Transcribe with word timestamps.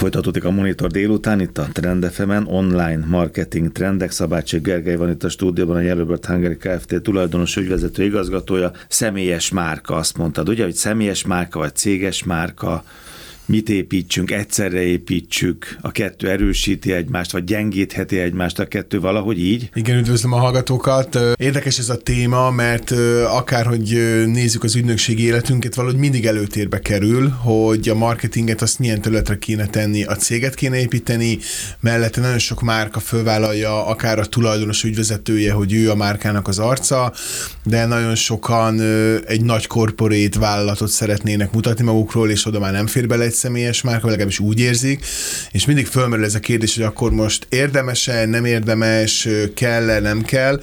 Folytatódik 0.00 0.44
a 0.44 0.50
Monitor 0.50 0.90
délután, 0.90 1.40
itt 1.40 1.58
a 1.58 1.68
Trend 1.72 2.04
fm 2.04 2.46
online 2.46 3.04
marketing 3.06 3.72
trendek. 3.72 4.10
Szabácsik 4.10 4.62
Gergely 4.62 4.96
van 4.96 5.10
itt 5.10 5.24
a 5.24 5.28
stúdióban, 5.28 5.76
a 5.76 5.80
Yellowbird 5.80 6.26
Hungary 6.26 6.56
Kft. 6.56 7.02
tulajdonos 7.02 7.56
ügyvezető 7.56 8.04
igazgatója. 8.04 8.72
Személyes 8.88 9.50
márka, 9.50 9.94
azt 9.94 10.16
mondtad, 10.16 10.48
ugye, 10.48 10.64
hogy 10.64 10.74
személyes 10.74 11.24
márka 11.24 11.58
vagy 11.58 11.74
céges 11.74 12.24
márka, 12.24 12.84
mit 13.50 13.68
építsünk, 13.68 14.30
egyszerre 14.30 14.82
építsük, 14.82 15.76
a 15.80 15.90
kettő 15.90 16.28
erősíti 16.28 16.92
egymást, 16.92 17.32
vagy 17.32 17.44
gyengítheti 17.44 18.18
egymást 18.18 18.58
a 18.58 18.66
kettő 18.66 19.00
valahogy 19.00 19.40
így? 19.40 19.70
Igen, 19.74 19.98
üdvözlöm 19.98 20.32
a 20.32 20.38
hallgatókat. 20.38 21.18
Érdekes 21.36 21.78
ez 21.78 21.88
a 21.88 21.96
téma, 21.96 22.50
mert 22.50 22.90
akárhogy 23.26 24.00
nézzük 24.26 24.64
az 24.64 24.74
ügynökség 24.74 25.20
életünket, 25.20 25.74
valahogy 25.74 25.98
mindig 25.98 26.26
előtérbe 26.26 26.78
kerül, 26.80 27.28
hogy 27.28 27.88
a 27.88 27.94
marketinget 27.94 28.62
azt 28.62 28.78
milyen 28.78 29.00
területre 29.00 29.38
kéne 29.38 29.66
tenni, 29.66 30.04
a 30.04 30.16
céget 30.16 30.54
kéne 30.54 30.80
építeni, 30.80 31.38
mellette 31.80 32.20
nagyon 32.20 32.38
sok 32.38 32.60
márka 32.60 33.00
fölvállalja, 33.00 33.86
akár 33.86 34.18
a 34.18 34.26
tulajdonos 34.26 34.84
ügyvezetője, 34.84 35.52
hogy 35.52 35.72
ő 35.72 35.90
a 35.90 35.94
márkának 35.94 36.48
az 36.48 36.58
arca, 36.58 37.12
de 37.64 37.86
nagyon 37.86 38.14
sokan 38.14 38.80
egy 39.26 39.44
nagy 39.44 39.66
korporét 39.66 40.34
vállalatot 40.34 40.88
szeretnének 40.88 41.52
mutatni 41.52 41.84
magukról, 41.84 42.30
és 42.30 42.46
oda 42.46 42.58
már 42.58 42.72
nem 42.72 42.86
fér 42.86 43.06
bele 43.06 43.24
egy 43.24 43.32
személyes 43.40 43.82
márka, 43.82 44.00
vagy 44.00 44.10
legalábbis 44.10 44.38
úgy 44.38 44.60
érzik, 44.60 45.04
és 45.50 45.66
mindig 45.66 45.86
fölmerül 45.86 46.24
ez 46.24 46.34
a 46.34 46.40
kérdés, 46.40 46.74
hogy 46.74 46.84
akkor 46.84 47.10
most 47.12 47.46
érdemese, 47.48 48.26
nem 48.26 48.44
érdemes, 48.44 49.28
kell-e, 49.54 50.00
nem 50.00 50.22
kell, 50.22 50.60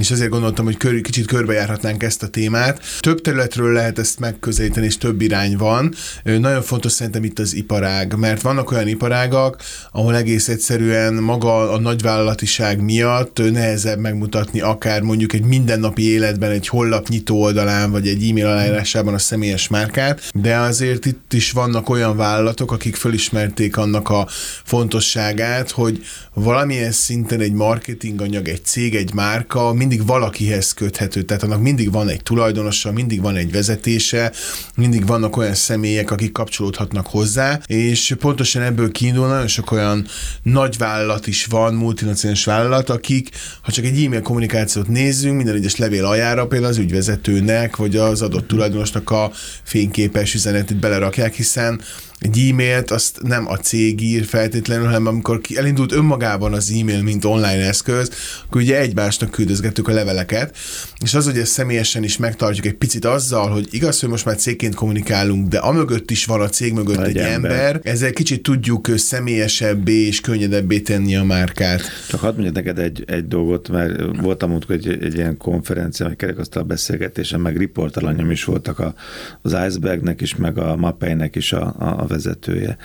és 0.00 0.10
ezért 0.10 0.30
gondoltam, 0.30 0.64
hogy 0.64 0.76
kör, 0.76 1.00
kicsit 1.00 1.26
körbejárhatnánk 1.26 2.02
ezt 2.02 2.22
a 2.22 2.28
témát. 2.28 2.80
Több 3.00 3.20
területről 3.20 3.72
lehet 3.72 3.98
ezt 3.98 4.18
megközelíteni, 4.18 4.86
és 4.86 4.98
több 4.98 5.20
irány 5.20 5.56
van. 5.56 5.94
Nagyon 6.22 6.62
fontos 6.62 6.92
szerintem 6.92 7.24
itt 7.24 7.38
az 7.38 7.54
iparág, 7.54 8.14
mert 8.14 8.42
vannak 8.42 8.70
olyan 8.70 8.88
iparágak, 8.88 9.62
ahol 9.92 10.16
egész 10.16 10.48
egyszerűen 10.48 11.14
maga 11.14 11.72
a 11.72 11.78
nagyvállalatiság 11.78 12.80
miatt 12.80 13.50
nehezebb 13.52 13.98
megmutatni 13.98 14.60
akár 14.60 15.00
mondjuk 15.02 15.32
egy 15.32 15.44
mindennapi 15.44 16.10
életben 16.10 16.50
egy 16.50 16.68
hollap 16.68 17.08
nyitó 17.08 17.42
oldalán, 17.42 17.90
vagy 17.90 18.08
egy 18.08 18.28
e-mail 18.28 18.46
aláírásában 18.46 19.14
a 19.14 19.18
személyes 19.18 19.68
márkát, 19.68 20.30
de 20.34 20.56
azért 20.56 21.06
itt 21.06 21.32
is 21.32 21.50
vannak 21.50 21.88
olyan 21.88 22.16
vállalatok, 22.18 22.72
akik 22.72 22.96
fölismerték 22.96 23.76
annak 23.76 24.08
a 24.08 24.26
fontosságát, 24.64 25.70
hogy 25.70 26.04
valamilyen 26.34 26.92
szinten 26.92 27.40
egy 27.40 27.52
marketinganyag, 27.52 28.48
egy 28.48 28.64
cég, 28.64 28.94
egy 28.94 29.14
márka 29.14 29.72
mindig 29.72 30.06
valakihez 30.06 30.72
köthető, 30.72 31.22
tehát 31.22 31.42
annak 31.42 31.60
mindig 31.62 31.92
van 31.92 32.08
egy 32.08 32.22
tulajdonosa, 32.22 32.92
mindig 32.92 33.20
van 33.20 33.36
egy 33.36 33.52
vezetése, 33.52 34.32
mindig 34.76 35.06
vannak 35.06 35.36
olyan 35.36 35.54
személyek, 35.54 36.10
akik 36.10 36.32
kapcsolódhatnak 36.32 37.06
hozzá, 37.06 37.60
és 37.66 38.14
pontosan 38.18 38.62
ebből 38.62 38.90
kiindul 38.90 39.28
nagyon 39.28 39.46
sok 39.46 39.70
olyan 39.70 40.06
nagy 40.42 40.78
vállalat 40.78 41.26
is 41.26 41.46
van, 41.46 41.74
multinacionális 41.74 42.44
vállalat, 42.44 42.90
akik, 42.90 43.30
ha 43.62 43.72
csak 43.72 43.84
egy 43.84 44.04
e-mail 44.04 44.22
kommunikációt 44.22 44.88
nézzünk, 44.88 45.36
minden 45.36 45.54
egyes 45.54 45.76
levél 45.76 46.04
ajára 46.04 46.46
például 46.46 46.72
az 46.72 46.78
ügyvezetőnek, 46.78 47.76
vagy 47.76 47.96
az 47.96 48.22
adott 48.22 48.48
tulajdonosnak 48.48 49.10
a 49.10 49.30
fényképes 49.62 50.34
üzenetét 50.34 50.76
belerakják, 50.76 51.34
hiszen 51.34 51.80
egy 52.20 52.48
e-mailt 52.50 52.90
azt 52.90 53.22
nem 53.22 53.48
a 53.48 53.56
cég 53.56 54.00
ír 54.00 54.24
feltétlenül, 54.24 54.84
hanem 54.84 55.06
amikor 55.06 55.40
elindult 55.54 55.92
önmagában 55.92 56.52
az 56.52 56.72
e-mail, 56.80 57.02
mint 57.02 57.24
online 57.24 57.66
eszköz, 57.66 58.10
akkor 58.46 58.60
ugye 58.60 58.78
egymásnak 58.78 59.30
küldözgettük 59.30 59.88
a 59.88 59.92
leveleket, 59.92 60.56
és 61.02 61.14
az, 61.14 61.24
hogy 61.24 61.38
ezt 61.38 61.52
személyesen 61.52 62.02
is 62.02 62.16
megtartjuk 62.16 62.66
egy 62.66 62.74
picit 62.74 63.04
azzal, 63.04 63.50
hogy 63.50 63.68
igaz, 63.70 64.00
hogy 64.00 64.08
most 64.08 64.24
már 64.24 64.36
cégként 64.36 64.74
kommunikálunk, 64.74 65.48
de 65.48 65.58
amögött 65.58 66.10
is 66.10 66.24
van 66.24 66.40
a 66.40 66.48
cég 66.48 66.72
mögött 66.72 66.96
egy, 66.96 67.16
egy 67.16 67.16
ember. 67.16 67.50
ember, 67.50 67.80
ezzel 67.82 68.12
kicsit 68.12 68.42
tudjuk 68.42 68.88
személyesebbé 68.96 70.06
és 70.06 70.20
könnyedebbé 70.20 70.80
tenni 70.80 71.16
a 71.16 71.24
márkát. 71.24 71.82
Csak 72.08 72.20
hadd 72.20 72.32
mondjak 72.32 72.54
neked 72.54 72.78
egy, 72.78 73.04
egy 73.06 73.28
dolgot, 73.28 73.68
mert 73.68 74.20
voltam 74.20 74.52
ott 74.52 74.70
egy, 74.70 74.88
egy 74.88 75.14
ilyen 75.14 75.36
konferencián, 75.36 76.10
egy 76.10 76.16
kerekasztal 76.16 76.62
beszélgetésen, 76.62 77.40
meg 77.40 77.56
riportalanyom 77.56 78.30
is 78.30 78.44
voltak 78.44 78.78
a, 78.78 78.94
az 79.42 79.56
Icebergnek 79.66 80.20
is, 80.20 80.36
meg 80.36 80.58
a 80.58 80.76
Mapeinek 80.76 81.36
is 81.36 81.52
a, 81.52 81.74
a 81.78 82.06
vezetője, 82.08 82.76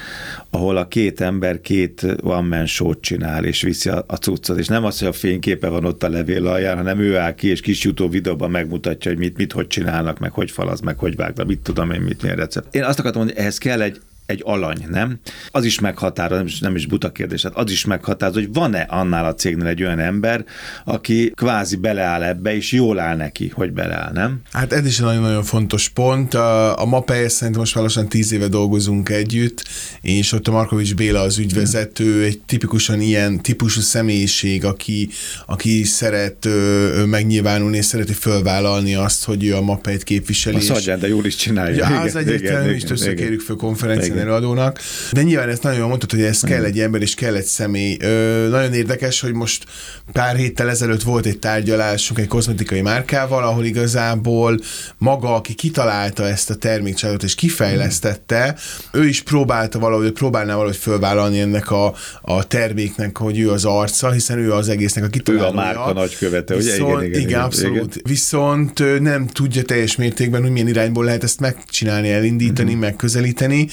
ahol 0.49 0.77
a 0.77 0.87
két 0.87 1.21
ember 1.21 1.61
két 1.61 2.05
one-man 2.21 2.65
show 2.65 2.99
csinál, 2.99 3.45
és 3.45 3.61
viszi 3.61 3.89
a, 3.89 4.03
a 4.07 4.15
cuccot, 4.15 4.57
és 4.57 4.67
nem 4.67 4.85
az, 4.85 4.99
hogy 4.99 5.07
a 5.07 5.13
fényképe 5.13 5.67
van 5.67 5.85
ott 5.85 6.03
a 6.03 6.09
levél 6.09 6.47
alján, 6.47 6.77
hanem 6.77 6.99
ő 6.99 7.17
áll 7.17 7.35
ki, 7.35 7.47
és 7.47 7.61
kis 7.61 7.83
jutó 7.83 8.09
videóban 8.09 8.51
megmutatja, 8.51 9.11
hogy 9.11 9.19
mit, 9.19 9.37
mit 9.37 9.51
hogy 9.51 9.67
csinálnak, 9.67 10.19
meg 10.19 10.31
hogy 10.31 10.51
falaz, 10.51 10.79
meg 10.79 10.97
hogy 10.97 11.15
vágnak, 11.15 11.47
mit 11.47 11.59
tudom 11.59 11.91
én, 11.91 12.01
mit 12.01 12.21
milyen 12.21 12.37
recept. 12.37 12.75
Én 12.75 12.83
azt 12.83 12.99
akartam 12.99 13.21
mondani, 13.21 13.41
ehhez 13.41 13.57
kell 13.57 13.81
egy 13.81 14.01
egy 14.33 14.41
alany, 14.45 14.85
nem? 14.89 15.19
Az 15.51 15.65
is 15.65 15.79
meghatároz, 15.79 16.37
nem 16.37 16.45
is, 16.45 16.59
nem 16.59 16.75
is 16.75 16.85
buta 16.85 17.11
kérdés, 17.11 17.43
hát 17.43 17.55
az 17.55 17.71
is 17.71 17.85
meghatároz, 17.85 18.35
hogy 18.35 18.53
van-e 18.53 18.81
annál 18.81 19.25
a 19.25 19.33
cégnél 19.33 19.67
egy 19.67 19.83
olyan 19.83 19.99
ember, 19.99 20.45
aki 20.85 21.31
kvázi 21.35 21.75
beleáll 21.75 22.23
ebbe, 22.23 22.55
és 22.55 22.71
jól 22.71 22.99
áll 22.99 23.15
neki, 23.15 23.51
hogy 23.53 23.71
beleáll, 23.71 24.11
nem? 24.13 24.41
Hát 24.51 24.73
ez 24.73 24.85
is 24.85 24.99
egy 24.99 25.05
nagyon-nagyon 25.05 25.43
fontos 25.43 25.89
pont. 25.89 26.33
A, 26.33 26.79
a 26.81 26.85
MAPES 26.85 27.31
szerintem 27.31 27.61
most 27.61 27.75
már 27.75 27.83
lassan 27.83 28.09
tíz 28.09 28.31
éve 28.31 28.47
dolgozunk 28.47 29.09
együtt, 29.09 29.63
és 30.01 30.31
ott 30.31 30.47
a 30.47 30.51
Markovics 30.51 30.95
Béla 30.95 31.21
az 31.21 31.37
ügyvezető, 31.37 32.23
egy 32.23 32.39
tipikusan 32.39 33.01
ilyen 33.01 33.41
típusú 33.41 33.81
személyiség, 33.81 34.65
aki, 34.65 35.09
aki 35.45 35.83
szeret 35.83 36.45
ö, 36.45 37.03
megnyilvánulni, 37.05 37.77
és 37.77 37.85
szereti 37.85 38.13
fölvállalni 38.13 38.95
azt, 38.95 39.25
hogy 39.25 39.45
ő 39.45 39.55
a 39.55 39.61
MAPET 39.61 40.03
képviseli. 40.03 40.55
A 40.55 40.77
és... 40.77 40.83
de 40.99 41.07
jól 41.07 41.25
is 41.25 41.35
csinálja. 41.35 41.75
Ja, 41.75 41.85
igen, 41.89 42.01
az 42.01 42.15
egyértelmű, 42.15 42.73
is 42.73 42.83
többször 42.83 43.13
kérjük 43.13 43.41
föl 43.41 43.55
konferencián 43.55 44.22
előadónak. 44.23 44.79
De 45.11 45.21
nyilván 45.23 45.49
ezt 45.49 45.63
nagyon 45.63 45.87
mondtad, 45.87 46.11
hogy 46.11 46.21
ez 46.21 46.39
kell 46.39 46.63
egy 46.63 46.79
ember 46.79 47.01
és 47.01 47.15
kell 47.15 47.35
egy 47.35 47.45
személy. 47.45 47.97
Ö, 47.99 48.47
nagyon 48.49 48.73
érdekes, 48.73 49.19
hogy 49.19 49.33
most 49.33 49.65
pár 50.11 50.35
héttel 50.35 50.69
ezelőtt 50.69 51.01
volt 51.01 51.25
egy 51.25 51.39
tárgyalásunk 51.39 52.19
egy 52.19 52.27
kozmetikai 52.27 52.81
márkával, 52.81 53.43
ahol 53.43 53.65
igazából 53.65 54.59
maga, 54.97 55.35
aki 55.35 55.53
kitalálta 55.53 56.27
ezt 56.27 56.49
a 56.49 56.55
termékcsaládot 56.55 57.23
és 57.23 57.35
kifejlesztette, 57.35 58.55
ő 58.91 59.07
is 59.07 59.21
próbálta 59.21 59.79
valahogy, 59.79 60.11
próbálná 60.11 60.53
valahogy 60.55 60.77
fölvállalni 60.77 61.39
ennek 61.39 61.71
a, 61.71 61.93
a 62.21 62.47
terméknek, 62.47 63.17
hogy 63.17 63.39
ő 63.39 63.51
az 63.51 63.65
arca, 63.65 64.11
hiszen 64.11 64.37
ő 64.37 64.53
az 64.53 64.69
egésznek 64.69 65.03
a 65.03 65.07
kitalálója. 65.07 65.49
Ő 65.49 65.51
a 65.51 65.55
márka 65.55 65.93
nagykövete, 65.93 66.55
ugye? 66.55 66.71
Viszont, 66.71 66.89
igen, 66.89 67.03
igen, 67.03 67.19
igen, 67.19 67.29
igen, 67.29 67.41
abszolút. 67.41 67.95
Igen. 67.95 68.03
Viszont 68.03 68.99
nem 68.99 69.27
tudja 69.27 69.63
teljes 69.63 69.95
mértékben, 69.95 70.41
hogy 70.41 70.51
milyen 70.51 70.67
irányból 70.67 71.05
lehet 71.05 71.23
ezt 71.23 71.39
megcsinálni, 71.39 72.11
elindítani, 72.11 72.67
uh-huh. 72.67 72.83
megközelíteni. 72.83 73.67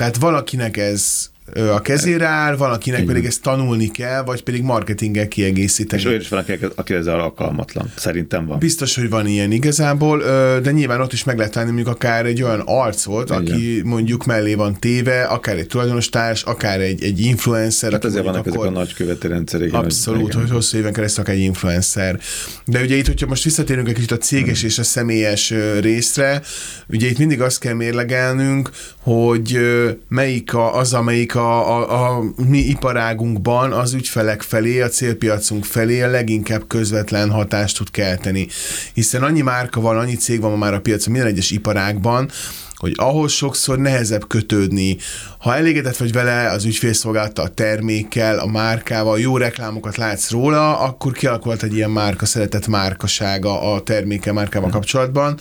Tehát 0.00 0.16
valakinek 0.16 0.76
ez 0.76 1.30
a 1.54 1.80
kezére 1.80 2.26
áll, 2.26 2.56
valakinek 2.56 3.00
Igen. 3.00 3.12
pedig 3.12 3.28
ezt 3.28 3.42
tanulni 3.42 3.90
kell, 3.90 4.22
vagy 4.22 4.42
pedig 4.42 4.62
marketinggel 4.62 5.28
kiegészíteni. 5.28 6.02
És 6.02 6.08
olyan 6.08 6.20
is 6.20 6.28
van, 6.28 6.44
aki 6.74 6.94
ezzel 6.94 7.20
alkalmatlan. 7.20 7.92
Szerintem 7.96 8.46
van. 8.46 8.58
Biztos, 8.58 8.96
hogy 8.96 9.08
van 9.08 9.26
ilyen 9.26 9.52
igazából, 9.52 10.18
de 10.60 10.70
nyilván 10.70 11.00
ott 11.00 11.12
is 11.12 11.24
meg 11.24 11.36
lehet 11.36 11.52
találni 11.52 11.74
mondjuk 11.74 11.94
akár 11.94 12.26
egy 12.26 12.42
olyan 12.42 12.62
arcot, 12.64 13.30
Igen. 13.30 13.42
aki 13.42 13.80
mondjuk 13.84 14.24
mellé 14.24 14.54
van 14.54 14.78
téve, 14.78 15.22
akár 15.22 15.56
egy 15.56 15.66
tulajdonostárs, 15.66 16.42
akár 16.42 16.80
egy, 16.80 17.02
egy 17.02 17.20
influencer. 17.20 17.92
Hát 17.92 18.04
ezért 18.04 18.24
vannak 18.24 18.46
ezek 18.46 18.60
a 18.60 18.70
nagyköveti 18.70 19.26
rendszerek. 19.26 19.72
Abszolút, 19.72 20.28
Igen. 20.28 20.40
hogy 20.40 20.50
hosszú 20.50 20.78
éven 20.78 20.92
keresztül 20.92 21.22
akár 21.22 21.34
egy 21.34 21.42
influencer. 21.42 22.20
De 22.64 22.80
ugye 22.80 22.96
itt, 22.96 23.06
hogyha 23.06 23.26
most 23.26 23.44
visszatérünk 23.44 23.88
egy 23.88 23.94
kicsit 23.94 24.10
a 24.10 24.18
céges 24.18 24.58
hmm. 24.58 24.68
és 24.68 24.78
a 24.78 24.82
személyes 24.82 25.54
részre, 25.80 26.42
ugye 26.86 27.08
itt 27.08 27.18
mindig 27.18 27.40
azt 27.40 27.58
kell 27.58 27.74
mérlegelnünk, 27.74 28.70
hogy 29.10 29.58
melyik 30.08 30.54
a, 30.54 30.76
az, 30.76 30.94
amelyik 30.94 31.34
a, 31.34 31.78
a, 31.78 32.16
a 32.16 32.22
mi 32.48 32.58
iparágunkban 32.58 33.72
az 33.72 33.92
ügyfelek 33.92 34.42
felé, 34.42 34.80
a 34.80 34.88
célpiacunk 34.88 35.64
felé 35.64 36.02
a 36.02 36.10
leginkább 36.10 36.66
közvetlen 36.66 37.30
hatást 37.30 37.76
tud 37.76 37.90
kelteni. 37.90 38.46
Hiszen 38.94 39.22
annyi 39.22 39.40
márka 39.40 39.80
van, 39.80 39.98
annyi 39.98 40.14
cég 40.14 40.40
van 40.40 40.58
már 40.58 40.74
a 40.74 40.80
piacon, 40.80 41.12
minden 41.12 41.30
egyes 41.30 41.50
iparágban, 41.50 42.30
hogy 42.80 42.92
ahhoz 42.96 43.32
sokszor 43.32 43.78
nehezebb 43.78 44.26
kötődni. 44.26 44.96
Ha 45.38 45.56
elégedett 45.56 45.96
vagy 45.96 46.12
vele 46.12 46.50
az 46.50 46.64
ügyfélszolgálata 46.64 47.42
a 47.42 47.48
termékkel, 47.48 48.38
a 48.38 48.46
márkával, 48.46 49.20
jó 49.20 49.36
reklámokat 49.36 49.96
látsz 49.96 50.30
róla, 50.30 50.78
akkor 50.78 51.12
kialakult 51.12 51.62
egy 51.62 51.74
ilyen 51.74 51.90
márka, 51.90 52.26
szeretett 52.26 52.66
márkasága 52.66 53.72
a 53.72 53.82
terméke 53.82 54.32
márkával 54.32 54.68
hmm. 54.68 54.78
kapcsolatban. 54.78 55.38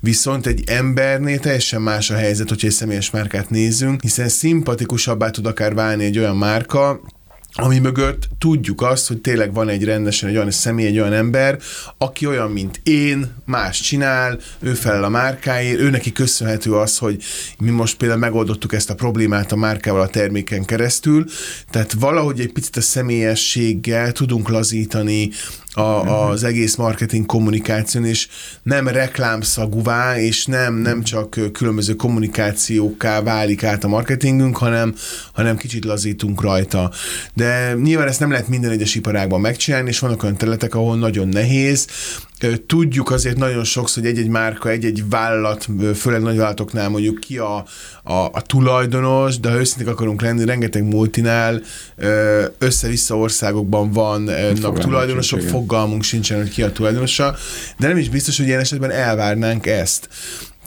Viszont 0.00 0.46
egy 0.46 0.62
embernél 0.66 1.38
teljesen 1.38 1.82
más 1.82 2.10
a 2.10 2.14
helyzet, 2.14 2.48
hogyha 2.48 2.66
egy 2.66 2.72
személyes 2.72 3.10
márkát 3.10 3.50
nézzünk, 3.50 4.02
hiszen 4.02 4.28
szimpatikusabbá 4.28 5.30
tud 5.30 5.46
akár 5.46 5.74
válni 5.74 6.04
egy 6.04 6.18
olyan 6.18 6.36
márka, 6.36 7.00
ami 7.60 7.78
mögött 7.78 8.28
tudjuk 8.38 8.82
azt, 8.82 9.08
hogy 9.08 9.18
tényleg 9.18 9.52
van 9.52 9.68
egy 9.68 9.84
rendesen 9.84 10.28
egy 10.28 10.36
olyan 10.36 10.50
személy, 10.50 10.86
egy 10.86 10.98
olyan 10.98 11.12
ember, 11.12 11.58
aki 11.98 12.26
olyan, 12.26 12.50
mint 12.50 12.80
én, 12.82 13.34
más 13.44 13.80
csinál, 13.80 14.38
ő 14.58 14.74
felel 14.74 15.04
a 15.04 15.08
márkáért, 15.08 15.78
ő 15.78 15.90
neki 15.90 16.12
köszönhető 16.12 16.74
az, 16.74 16.98
hogy 16.98 17.22
mi 17.58 17.70
most 17.70 17.96
például 17.96 18.20
megoldottuk 18.20 18.72
ezt 18.72 18.90
a 18.90 18.94
problémát 18.94 19.52
a 19.52 19.56
márkával 19.56 20.00
a 20.00 20.08
terméken 20.08 20.64
keresztül, 20.64 21.24
tehát 21.70 21.92
valahogy 21.92 22.40
egy 22.40 22.52
picit 22.52 22.76
a 22.76 22.80
személyességgel 22.80 24.12
tudunk 24.12 24.48
lazítani 24.48 25.30
a, 25.78 26.28
az 26.28 26.44
egész 26.44 26.76
marketing 26.76 27.26
kommunikáción, 27.26 28.04
és 28.04 28.28
nem 28.62 28.88
reklámszagúvá, 28.88 30.18
és 30.18 30.46
nem, 30.46 30.74
nem 30.74 31.02
csak 31.02 31.36
különböző 31.52 31.94
kommunikációká 31.94 33.22
válik 33.22 33.64
át 33.64 33.84
a 33.84 33.88
marketingünk, 33.88 34.56
hanem, 34.56 34.94
hanem 35.32 35.56
kicsit 35.56 35.84
lazítunk 35.84 36.40
rajta. 36.40 36.90
De 37.34 37.74
nyilván 37.82 38.08
ezt 38.08 38.20
nem 38.20 38.30
lehet 38.30 38.48
minden 38.48 38.70
egyes 38.70 38.94
iparágban 38.94 39.40
megcsinálni, 39.40 39.88
és 39.88 39.98
vannak 39.98 40.22
olyan 40.22 40.36
területek, 40.36 40.74
ahol 40.74 40.96
nagyon 40.96 41.28
nehéz, 41.28 41.86
Tudjuk 42.66 43.10
azért 43.10 43.36
nagyon 43.36 43.64
sokszor, 43.64 44.02
hogy 44.02 44.12
egy-egy 44.12 44.28
márka, 44.28 44.68
egy-egy 44.68 45.08
vállalat, 45.08 45.66
főleg 45.94 46.22
nagyvállalatoknál 46.22 46.88
mondjuk 46.88 47.20
ki 47.20 47.38
a, 47.38 47.64
a, 48.02 48.12
a 48.12 48.42
tulajdonos, 48.46 49.40
de 49.40 49.50
ha 49.50 49.58
őszintén 49.58 49.88
akarunk 49.88 50.22
lenni, 50.22 50.44
rengeteg 50.44 50.84
multinál 50.84 51.60
össze-vissza 52.58 53.16
országokban 53.16 53.90
vannak 53.92 54.78
tulajdonosok, 54.78 55.40
fogalmunk 55.68 56.02
sincsen, 56.02 56.36
hogy 56.36 56.50
ki 56.50 56.62
a 56.62 56.72
tulajdonosa, 56.72 57.36
de 57.78 57.88
nem 57.88 57.96
is 57.96 58.08
biztos, 58.08 58.36
hogy 58.36 58.46
ilyen 58.46 58.60
esetben 58.60 58.90
elvárnánk 58.90 59.66
ezt. 59.66 60.08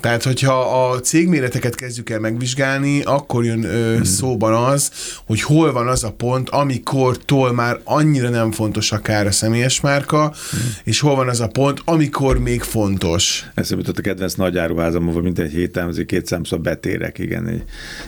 Tehát, 0.01 0.23
hogyha 0.23 0.89
a 0.89 0.99
cégméreteket 0.99 1.75
kezdjük 1.75 2.09
el 2.09 2.19
megvizsgálni, 2.19 3.01
akkor 3.01 3.45
jön 3.45 3.63
ö, 3.63 3.93
hmm. 3.93 4.03
szóban 4.03 4.53
az, 4.53 4.91
hogy 5.25 5.41
hol 5.41 5.71
van 5.71 5.87
az 5.87 6.03
a 6.03 6.11
pont, 6.11 6.49
amikor 6.49 7.17
tól 7.17 7.53
már 7.53 7.79
annyira 7.83 8.29
nem 8.29 8.51
fontos 8.51 8.91
akár 8.91 9.27
a 9.27 9.31
személyes 9.31 9.81
márka, 9.81 10.21
hmm. 10.21 10.59
és 10.83 10.99
hol 10.99 11.15
van 11.15 11.29
az 11.29 11.39
a 11.39 11.47
pont, 11.47 11.81
amikor 11.85 12.39
még 12.39 12.61
fontos. 12.61 13.45
Eszembe 13.53 13.83
jutott 13.83 13.97
a 13.97 14.01
kedvenc 14.01 14.33
nagyáruházamban, 14.33 15.23
mint 15.23 15.39
egy 15.39 15.51
héten, 15.51 15.87
azért 15.87 16.07
két 16.07 16.25
számszor 16.25 16.59
betérek, 16.59 17.19
igen. 17.19 17.63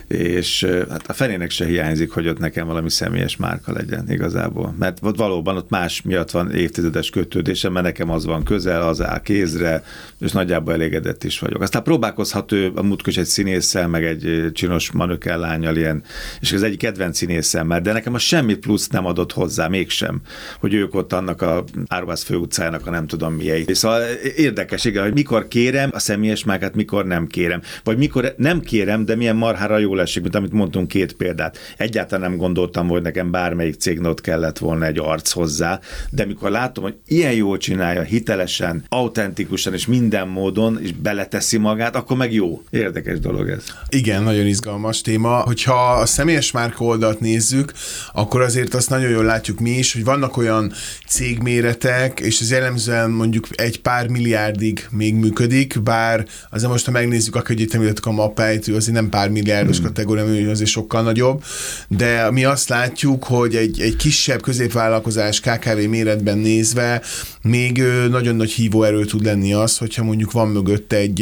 És 0.07 0.67
hát 0.89 1.07
a 1.07 1.13
fenének 1.13 1.49
se 1.49 1.65
hiányzik, 1.65 2.11
hogy 2.11 2.27
ott 2.27 2.39
nekem 2.39 2.67
valami 2.67 2.89
személyes 2.89 3.35
márka 3.35 3.73
legyen 3.73 4.11
igazából. 4.11 4.75
Mert 4.79 4.97
ott 5.01 5.17
valóban 5.17 5.57
ott 5.57 5.69
más 5.69 6.01
miatt 6.01 6.31
van 6.31 6.51
évtizedes 6.51 7.09
kötődésem, 7.09 7.71
mert 7.71 7.85
nekem 7.85 8.09
az 8.09 8.25
van 8.25 8.43
közel, 8.43 8.81
az 8.81 9.01
áll 9.01 9.21
kézre, 9.21 9.83
és 10.19 10.31
nagyjából 10.31 10.73
elégedett 10.73 11.23
is 11.23 11.39
vagyok. 11.39 11.61
Aztán 11.61 11.82
próbálkozhat 11.83 12.51
ő 12.51 12.71
a 12.75 12.81
múltkor 12.81 13.13
egy 13.17 13.25
színésszel, 13.25 13.87
meg 13.87 14.03
egy 14.05 14.49
csinos 14.53 14.91
manökel 14.91 15.39
lányal 15.39 15.75
ilyen, 15.75 16.03
és 16.39 16.51
az 16.51 16.63
egyik 16.63 16.79
kedvenc 16.79 17.17
színészemmel, 17.17 17.81
de 17.81 17.91
nekem 17.91 18.13
a 18.13 18.17
semmi 18.17 18.55
plusz 18.55 18.87
nem 18.87 19.05
adott 19.05 19.31
hozzá, 19.33 19.67
mégsem, 19.67 20.21
hogy 20.59 20.73
ők 20.73 20.95
ott 20.95 21.13
annak 21.13 21.41
a 21.41 21.63
Árvász 21.87 22.23
főutcának 22.23 22.87
a 22.87 22.91
nem 22.91 23.07
tudom 23.07 23.33
milyei. 23.33 23.65
Szóval 23.67 24.01
érdekes, 24.35 24.85
igen, 24.85 25.03
hogy 25.03 25.13
mikor 25.13 25.47
kérem 25.47 25.89
a 25.93 25.99
személyes 25.99 26.43
márkát, 26.43 26.75
mikor 26.75 27.05
nem 27.05 27.27
kérem. 27.27 27.61
Vagy 27.83 27.97
mikor 27.97 28.33
nem 28.37 28.59
kérem, 28.59 29.05
de 29.05 29.15
milyen 29.15 29.35
marhára 29.35 29.77
jól 29.77 30.01
esik, 30.01 30.21
mint 30.21 30.35
amit 30.35 30.51
mondtunk 30.51 30.87
két 30.87 31.13
példát. 31.13 31.57
Egyáltalán 31.77 32.29
nem 32.29 32.39
gondoltam, 32.39 32.87
hogy 32.87 33.01
nekem 33.01 33.31
bármelyik 33.31 33.73
cégnek 33.73 34.01
kellett 34.15 34.57
volna 34.57 34.85
egy 34.85 34.99
arc 34.99 35.31
hozzá, 35.31 35.79
de 36.09 36.25
mikor 36.25 36.51
látom, 36.51 36.83
hogy 36.83 36.95
ilyen 37.07 37.33
jól 37.33 37.57
csinálja, 37.57 38.01
hitelesen, 38.01 38.83
autentikusan 38.89 39.73
és 39.73 39.85
minden 39.85 40.27
módon, 40.27 40.79
és 40.81 40.91
beleteszi 40.91 41.57
magát, 41.57 41.72
magát, 41.73 41.95
akkor 41.95 42.17
meg 42.17 42.33
jó. 42.33 42.61
Érdekes 42.69 43.19
dolog 43.19 43.49
ez. 43.49 43.63
Igen, 43.89 44.23
nagyon 44.23 44.45
izgalmas 44.45 45.01
téma. 45.01 45.39
Hogyha 45.39 45.91
a 45.91 46.05
személyes 46.05 46.51
márka 46.51 46.83
oldalt 46.83 47.19
nézzük, 47.19 47.73
akkor 48.13 48.41
azért 48.41 48.73
azt 48.73 48.89
nagyon 48.89 49.09
jól 49.09 49.23
látjuk 49.23 49.59
mi 49.59 49.69
is, 49.69 49.93
hogy 49.93 50.03
vannak 50.03 50.37
olyan 50.37 50.73
cégméretek, 51.07 52.19
és 52.19 52.39
ez 52.39 52.51
jellemzően 52.51 53.09
mondjuk 53.09 53.47
egy 53.51 53.81
pár 53.81 54.07
milliárdig 54.07 54.87
még 54.89 55.15
működik, 55.15 55.81
bár 55.83 56.25
azért 56.49 56.71
most, 56.71 56.85
ha 56.85 56.91
megnézzük, 56.91 57.35
akkor 57.35 57.59
itt 57.59 57.73
említettük 57.73 58.05
a 58.05 58.11
mappáit, 58.11 58.67
azért 58.67 58.95
nem 58.95 59.09
pár 59.09 59.29
milliárdos 59.29 59.77
hmm. 59.77 59.85
kategória, 59.85 60.49
azért 60.49 60.69
sokkal 60.69 61.01
nagyobb, 61.01 61.43
de 61.87 62.31
mi 62.31 62.45
azt 62.45 62.69
látjuk, 62.69 63.23
hogy 63.23 63.55
egy, 63.55 63.81
egy 63.81 63.95
kisebb 63.95 64.41
középvállalkozás 64.41 65.39
KKV 65.39 65.77
méretben 65.89 66.37
nézve 66.37 67.01
még 67.41 67.83
nagyon 68.09 68.35
nagy 68.35 68.51
hívóerő 68.51 69.05
tud 69.05 69.23
lenni 69.23 69.53
az, 69.53 69.77
hogyha 69.77 70.03
mondjuk 70.03 70.31
van 70.31 70.47
mögötte 70.47 70.95
egy 70.95 71.13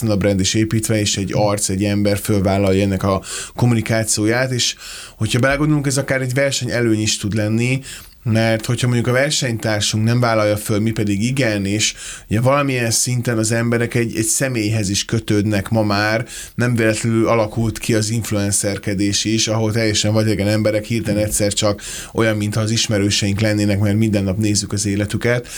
personal 0.00 0.16
brand 0.16 0.40
is 0.40 0.54
építve, 0.54 1.00
és 1.00 1.16
egy 1.16 1.32
arc, 1.34 1.68
egy 1.68 1.84
ember 1.84 2.18
fölvállalja 2.18 2.82
ennek 2.82 3.02
a 3.02 3.22
kommunikációját, 3.54 4.50
és 4.50 4.76
hogyha 5.16 5.38
belegondolunk, 5.38 5.86
ez 5.86 5.98
akár 5.98 6.20
egy 6.20 6.34
verseny 6.34 6.70
előny 6.70 7.00
is 7.00 7.16
tud 7.16 7.34
lenni, 7.34 7.80
mert 8.22 8.66
hogyha 8.66 8.86
mondjuk 8.86 9.06
a 9.06 9.12
versenytársunk 9.12 10.04
nem 10.04 10.20
vállalja 10.20 10.56
föl, 10.56 10.80
mi 10.80 10.90
pedig 10.90 11.22
igen, 11.22 11.64
és 11.64 11.94
ugye 12.28 12.40
valamilyen 12.40 12.90
szinten 12.90 13.38
az 13.38 13.52
emberek 13.52 13.94
egy, 13.94 14.16
egy 14.16 14.24
személyhez 14.24 14.88
is 14.88 15.04
kötődnek 15.04 15.68
ma 15.68 15.82
már, 15.82 16.26
nem 16.54 16.74
véletlenül 16.74 17.28
alakult 17.28 17.78
ki 17.78 17.94
az 17.94 18.10
influencerkedés 18.10 19.24
is, 19.24 19.48
ahol 19.48 19.72
teljesen 19.72 20.12
vadegen 20.12 20.48
emberek 20.48 20.84
hirtelen 20.84 21.24
egyszer 21.24 21.52
csak 21.52 21.82
olyan, 22.12 22.36
mintha 22.36 22.60
az 22.60 22.70
ismerőseink 22.70 23.40
lennének, 23.40 23.78
mert 23.78 23.96
minden 23.96 24.24
nap 24.24 24.36
nézzük 24.38 24.72
az 24.72 24.86
életüket, 24.86 25.48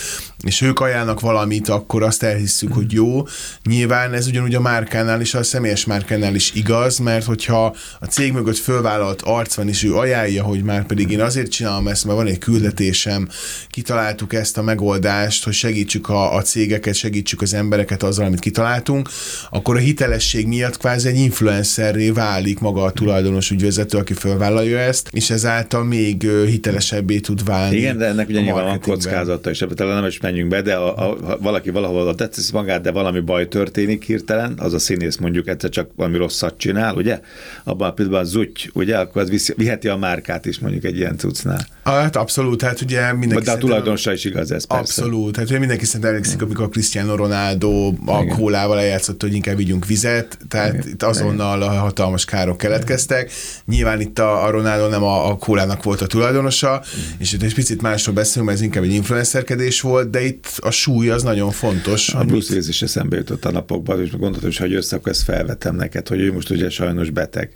és 0.43 0.61
ők 0.61 0.79
ajánlnak 0.79 1.19
valamit, 1.19 1.69
akkor 1.69 2.03
azt 2.03 2.23
elhisszük, 2.23 2.73
hogy 2.73 2.91
jó. 2.91 3.23
Nyilván 3.63 4.13
ez 4.13 4.27
ugyanúgy 4.27 4.55
a 4.55 4.61
márkánál 4.61 5.21
is, 5.21 5.33
a 5.33 5.43
személyes 5.43 5.85
márkánál 5.85 6.35
is 6.35 6.53
igaz, 6.53 6.97
mert 6.97 7.25
hogyha 7.25 7.75
a 7.99 8.05
cég 8.05 8.31
mögött 8.33 8.57
fölvállalt 8.57 9.21
arc 9.21 9.53
van, 9.53 9.67
és 9.67 9.83
ő 9.83 9.95
ajánlja, 9.95 10.43
hogy 10.43 10.63
már 10.63 10.85
pedig 10.85 11.11
én 11.11 11.21
azért 11.21 11.51
csinálom 11.51 11.87
ezt, 11.87 12.05
mert 12.05 12.17
van 12.17 12.27
egy 12.27 12.37
küldetésem, 12.53 13.27
kitaláltuk 13.69 14.33
ezt 14.33 14.57
a 14.57 14.61
megoldást, 14.61 15.43
hogy 15.43 15.53
segítsük 15.53 16.09
a, 16.09 16.35
a 16.35 16.41
cégeket, 16.41 16.93
segítsük 16.93 17.41
az 17.41 17.53
embereket 17.53 18.03
azzal, 18.03 18.25
amit 18.25 18.39
kitaláltunk, 18.39 19.09
akkor 19.49 19.75
a 19.75 19.79
hitelesség 19.79 20.47
miatt 20.47 20.77
kvázi 20.77 21.07
egy 21.07 21.17
influencerré 21.17 22.09
válik 22.09 22.59
maga 22.59 22.83
a 22.83 22.91
tulajdonos 22.91 23.51
ügyvezető, 23.51 23.97
aki 23.97 24.13
fölvállalja 24.13 24.79
ezt, 24.79 25.09
és 25.11 25.29
ezáltal 25.29 25.83
még 25.83 26.29
hitelesebbé 26.45 27.19
tud 27.19 27.45
válni. 27.45 27.77
Igen, 27.77 27.97
de 27.97 28.05
ennek 28.05 28.29
ugye 28.29 28.41
nyilván 28.41 28.65
van 28.65 28.79
kockázata, 28.79 29.49
és 29.49 29.61
ebben 29.61 29.75
talán 29.75 29.95
nem 29.95 30.05
is 30.05 30.19
menjünk 30.19 30.49
be, 30.49 30.61
de 30.61 30.75
a, 30.75 31.09
a, 31.09 31.17
ha 31.25 31.37
valaki 31.37 31.69
valahol 31.69 32.15
tetszesz 32.15 32.51
magát, 32.51 32.81
de 32.81 32.91
valami 32.91 33.19
baj 33.19 33.47
történik 33.47 34.03
hirtelen, 34.03 34.53
az 34.57 34.73
a 34.73 34.79
színész 34.79 35.17
mondjuk 35.17 35.47
egyszer 35.47 35.69
csak 35.69 35.89
valami 35.95 36.17
rosszat 36.17 36.57
csinál, 36.57 36.95
ugye? 36.95 37.19
Abban 37.63 37.89
a 37.89 37.93
pillanatban 37.93 38.25
zutty, 38.25 38.69
ugye? 38.73 38.97
Akkor 38.97 39.21
az 39.21 39.29
viszi, 39.29 39.53
viheti 39.57 39.87
a 39.87 39.97
márkát 39.97 40.45
is 40.45 40.59
mondjuk 40.59 40.83
egy 40.83 40.97
ilyen 40.97 41.17
cuccnál. 41.17 41.67
Hát 41.83 42.15
abszolút, 42.15 42.61
hát 42.61 42.81
ugye 42.81 43.13
mindenki... 43.13 43.45
De 43.45 43.51
a 43.51 43.57
tulajdonosra 43.57 44.13
is 44.13 44.25
igaz 44.25 44.51
ez, 44.51 44.65
persze. 44.65 44.81
Abszolút, 44.81 45.37
hát 45.37 45.45
ugye 45.45 45.59
mindenki 45.59 45.85
szerintem 45.85 46.09
emlékszik, 46.09 46.41
amikor 46.41 46.69
Cristiano 46.69 47.15
Ronaldo 47.15 47.93
a 48.05 48.25
kólával 48.25 48.79
eljátszott, 48.79 49.21
hogy 49.21 49.33
inkább 49.33 49.55
vigyünk 49.55 49.85
vizet, 49.85 50.37
tehát 50.47 50.73
Igen. 50.73 50.87
itt 50.87 51.03
azonnal 51.03 51.57
Igen. 51.57 51.79
hatalmas 51.79 52.25
károk 52.25 52.57
keletkeztek. 52.57 53.31
Nyilván 53.65 54.01
itt 54.01 54.19
a, 54.19 54.45
a 54.45 54.49
Ronaldo 54.49 54.87
nem 54.87 55.03
a, 55.03 55.29
a 55.29 55.37
kólának 55.37 55.83
volt 55.83 56.01
a 56.01 56.07
tulajdonosa, 56.07 56.83
Igen. 56.93 57.15
és 57.17 57.33
itt 57.33 57.41
egy 57.41 57.53
picit 57.53 57.81
másról 57.81 58.15
beszélünk, 58.15 58.45
mert 58.45 58.59
ez 58.59 58.65
inkább 58.65 58.83
egy 58.83 58.93
influencerkedés 58.93 59.81
volt, 59.81 60.09
de 60.09 60.25
itt 60.25 60.45
a 60.59 60.71
súly 60.71 61.09
az 61.09 61.23
nagyon 61.23 61.51
fontos. 61.51 62.13
A 62.13 62.23
Bruce 62.23 62.51
Willis 62.51 62.67
is 62.67 62.81
eszembe 62.81 63.15
jutott 63.15 63.45
a 63.45 63.51
napokban, 63.51 64.01
és 64.01 64.11
gondoltam, 64.11 64.41
hogy 64.41 64.57
ha 64.57 64.69
össze, 64.69 64.95
akkor 64.95 65.11
ezt 65.11 65.23
felvetem 65.23 65.75
neked, 65.75 66.07
hogy 66.07 66.19
ő 66.19 66.33
most 66.33 66.49
ugye 66.49 66.69
sajnos 66.69 67.09
beteg. 67.09 67.55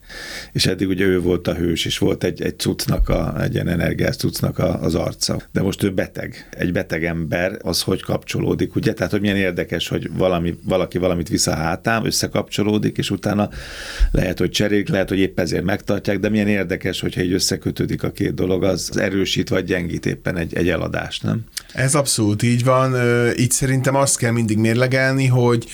És 0.51 0.65
eddig 0.65 0.87
ugye 0.87 1.05
ő 1.05 1.21
volt 1.21 1.47
a 1.47 1.53
hős, 1.53 1.85
és 1.85 1.97
volt 1.97 2.23
egy, 2.23 2.41
egy 2.41 2.59
cuccnak, 2.59 3.09
a, 3.09 3.41
egy 3.41 3.53
ilyen 3.53 3.67
energiás 3.67 4.15
cuccnak 4.17 4.59
a, 4.59 4.81
az 4.81 4.95
arca. 4.95 5.41
De 5.51 5.61
most 5.61 5.83
ő 5.83 5.91
beteg. 5.91 6.49
Egy 6.51 6.71
beteg 6.71 7.05
ember, 7.05 7.57
az 7.61 7.81
hogy 7.81 8.01
kapcsolódik, 8.01 8.75
ugye? 8.75 8.93
Tehát, 8.93 9.11
hogy 9.11 9.21
milyen 9.21 9.35
érdekes, 9.35 9.87
hogy 9.87 10.09
valami, 10.17 10.57
valaki 10.63 10.97
valamit 10.97 11.29
visz 11.29 11.47
a 11.47 11.55
hátám, 11.55 12.05
összekapcsolódik, 12.05 12.97
és 12.97 13.09
utána 13.09 13.49
lehet, 14.11 14.39
hogy 14.39 14.49
cserélik, 14.49 14.89
lehet, 14.89 15.09
hogy 15.09 15.19
épp 15.19 15.39
ezért 15.39 15.63
megtartják, 15.63 16.19
de 16.19 16.29
milyen 16.29 16.47
érdekes, 16.47 17.01
hogyha 17.01 17.21
egy 17.21 17.33
összekötődik 17.33 18.03
a 18.03 18.11
két 18.11 18.33
dolog, 18.33 18.63
az 18.63 18.97
erősít 18.97 19.49
vagy 19.49 19.65
gyengít 19.65 20.05
éppen 20.05 20.37
egy, 20.37 20.55
egy 20.55 20.69
eladást, 20.69 21.23
nem? 21.23 21.43
Ez 21.73 21.95
abszolút 21.95 22.43
így 22.43 22.63
van. 22.63 22.95
Így 23.37 23.51
szerintem 23.51 23.95
azt 23.95 24.17
kell 24.17 24.31
mindig 24.31 24.57
mérlegelni, 24.57 25.25
hogy 25.25 25.65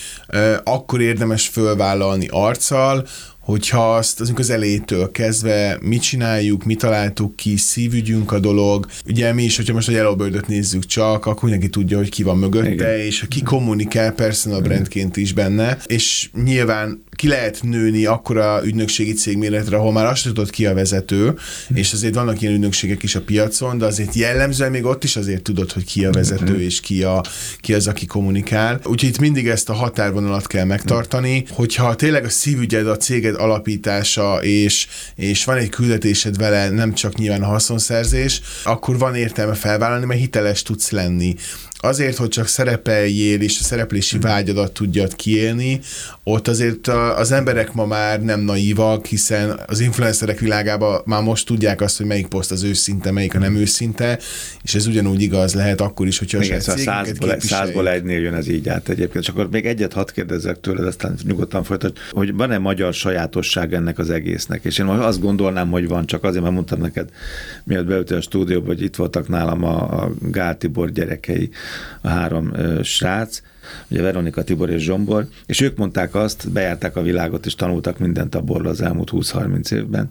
akkor 0.63 1.01
érdemes 1.01 1.47
fölvállalni 1.47 2.27
arccal, 2.31 3.07
hogyha 3.43 3.95
azt 3.95 4.19
az, 4.19 4.33
az 4.35 4.49
elejétől 4.49 5.11
kezdve 5.11 5.77
mit 5.81 6.01
csináljuk, 6.01 6.63
mi 6.63 6.75
találtuk 6.75 7.35
ki, 7.35 7.57
szívügyünk 7.57 8.31
a 8.31 8.39
dolog. 8.39 8.87
Ugye 9.05 9.33
mi 9.33 9.43
is, 9.43 9.55
hogyha 9.55 9.73
most 9.73 9.87
a 9.87 9.91
Yellow 9.91 10.15
nézzük 10.47 10.85
csak, 10.85 11.25
akkor 11.25 11.43
mindenki 11.43 11.69
tudja, 11.69 11.97
hogy 11.97 12.09
ki 12.09 12.23
van 12.23 12.37
mögötte, 12.37 12.71
Igen. 12.71 12.99
és 12.99 13.25
ki 13.29 13.41
kommunikál 13.41 14.11
personal 14.11 14.61
brandként 14.61 15.17
is 15.17 15.33
benne, 15.33 15.77
és 15.85 16.29
nyilván 16.43 17.03
ki 17.23 17.29
lehet 17.29 17.59
nőni 17.61 18.05
akkora 18.05 18.61
ügynökségi 18.65 19.13
cégméretre, 19.13 19.77
ahol 19.77 19.91
már 19.91 20.05
azt 20.05 20.23
tudod 20.23 20.49
ki 20.49 20.65
a 20.65 20.73
vezető, 20.73 21.35
és 21.73 21.93
azért 21.93 22.15
vannak 22.15 22.41
ilyen 22.41 22.53
ügynökségek 22.53 23.03
is 23.03 23.15
a 23.15 23.21
piacon, 23.21 23.77
de 23.77 23.85
azért 23.85 24.13
jellemzően 24.13 24.71
még 24.71 24.85
ott 24.85 25.03
is 25.03 25.15
azért 25.15 25.41
tudod, 25.41 25.71
hogy 25.71 25.85
ki 25.85 26.05
a 26.05 26.11
vezető, 26.11 26.61
és 26.61 26.79
ki, 26.79 27.03
a, 27.03 27.23
ki 27.57 27.73
az, 27.73 27.87
aki 27.87 28.05
kommunikál. 28.05 28.79
Úgyhogy 28.83 29.09
itt 29.09 29.19
mindig 29.19 29.47
ezt 29.47 29.69
a 29.69 29.73
határvonalat 29.73 30.47
kell 30.47 30.65
megtartani, 30.65 31.45
hogyha 31.49 31.95
tényleg 31.95 32.25
a 32.25 32.29
szívügyed 32.29 32.87
a 32.87 32.97
céged 32.97 33.35
alapítása, 33.35 34.43
és, 34.43 34.87
és 35.15 35.43
van 35.43 35.57
egy 35.57 35.69
küldetésed 35.69 36.37
vele, 36.37 36.69
nem 36.69 36.93
csak 36.93 37.15
nyilván 37.15 37.43
a 37.43 37.47
haszonszerzés, 37.47 38.41
akkor 38.63 38.97
van 38.97 39.15
értelme 39.15 39.53
felvállalni, 39.53 40.05
mert 40.05 40.19
hiteles 40.19 40.61
tudsz 40.61 40.91
lenni 40.91 41.35
azért, 41.83 42.17
hogy 42.17 42.29
csak 42.29 42.47
szerepeljél, 42.47 43.41
és 43.41 43.59
a 43.59 43.63
szereplési 43.63 44.17
vágyadat 44.17 44.71
tudjad 44.71 45.15
kiélni, 45.15 45.79
ott 46.23 46.47
azért 46.47 46.87
az 47.17 47.31
emberek 47.31 47.73
ma 47.73 47.85
már 47.85 48.21
nem 48.21 48.39
naívak, 48.39 49.05
hiszen 49.05 49.59
az 49.67 49.79
influencerek 49.79 50.39
világában 50.39 51.01
már 51.05 51.21
most 51.21 51.45
tudják 51.45 51.81
azt, 51.81 51.97
hogy 51.97 52.05
melyik 52.05 52.27
poszt 52.27 52.51
az 52.51 52.63
őszinte, 52.63 53.11
melyik 53.11 53.35
a 53.35 53.39
nem 53.39 53.55
őszinte, 53.55 54.19
és 54.61 54.75
ez 54.75 54.87
ugyanúgy 54.87 55.21
igaz 55.21 55.53
lehet 55.53 55.81
akkor 55.81 56.07
is, 56.07 56.19
hogyha 56.19 56.43
Igen, 56.43 56.59
szóval 56.59 56.81
százból, 56.83 57.39
százból 57.39 57.89
egynél 57.89 58.19
jön 58.19 58.33
ez 58.33 58.47
így 58.47 58.69
át 58.69 58.89
egyébként. 58.89 59.23
Csak 59.23 59.37
akkor 59.37 59.49
még 59.49 59.65
egyet 59.65 59.93
hadd 59.93 60.13
kérdezzek 60.13 60.59
tőled, 60.59 60.85
aztán 60.85 61.17
nyugodtan 61.23 61.63
folytat, 61.63 61.99
hogy 62.11 62.33
van-e 62.33 62.57
magyar 62.57 62.93
sajátosság 62.93 63.73
ennek 63.73 63.97
az 63.97 64.09
egésznek? 64.09 64.63
És 64.63 64.77
én 64.77 64.85
azt 64.85 65.21
gondolnám, 65.21 65.69
hogy 65.69 65.87
van, 65.87 66.05
csak 66.05 66.23
azért, 66.23 66.41
mert 66.41 66.55
mondtam 66.55 66.79
neked, 66.79 67.09
miatt 67.63 67.85
beültél 67.85 68.17
a 68.17 68.21
stúdióba, 68.21 68.65
hogy 68.65 68.81
itt 68.81 68.95
voltak 68.95 69.27
nálam 69.27 69.63
a, 69.63 70.03
a 70.03 70.11
Gál 70.21 70.57
Tibor 70.57 70.91
gyerekei, 70.91 71.49
a 72.01 72.07
három 72.07 72.53
srác, 72.83 73.41
ugye 73.87 74.01
Veronika, 74.01 74.43
Tibor 74.43 74.69
és 74.69 74.83
Zsombor, 74.83 75.27
és 75.45 75.61
ők 75.61 75.77
mondták 75.77 76.15
azt, 76.15 76.51
bejárták 76.51 76.95
a 76.95 77.01
világot, 77.01 77.45
és 77.45 77.55
tanultak 77.55 77.97
mindent 77.97 78.35
abból 78.35 78.65
az 78.67 78.81
elmúlt 78.81 79.09
20-30 79.13 79.71
évben, 79.71 80.09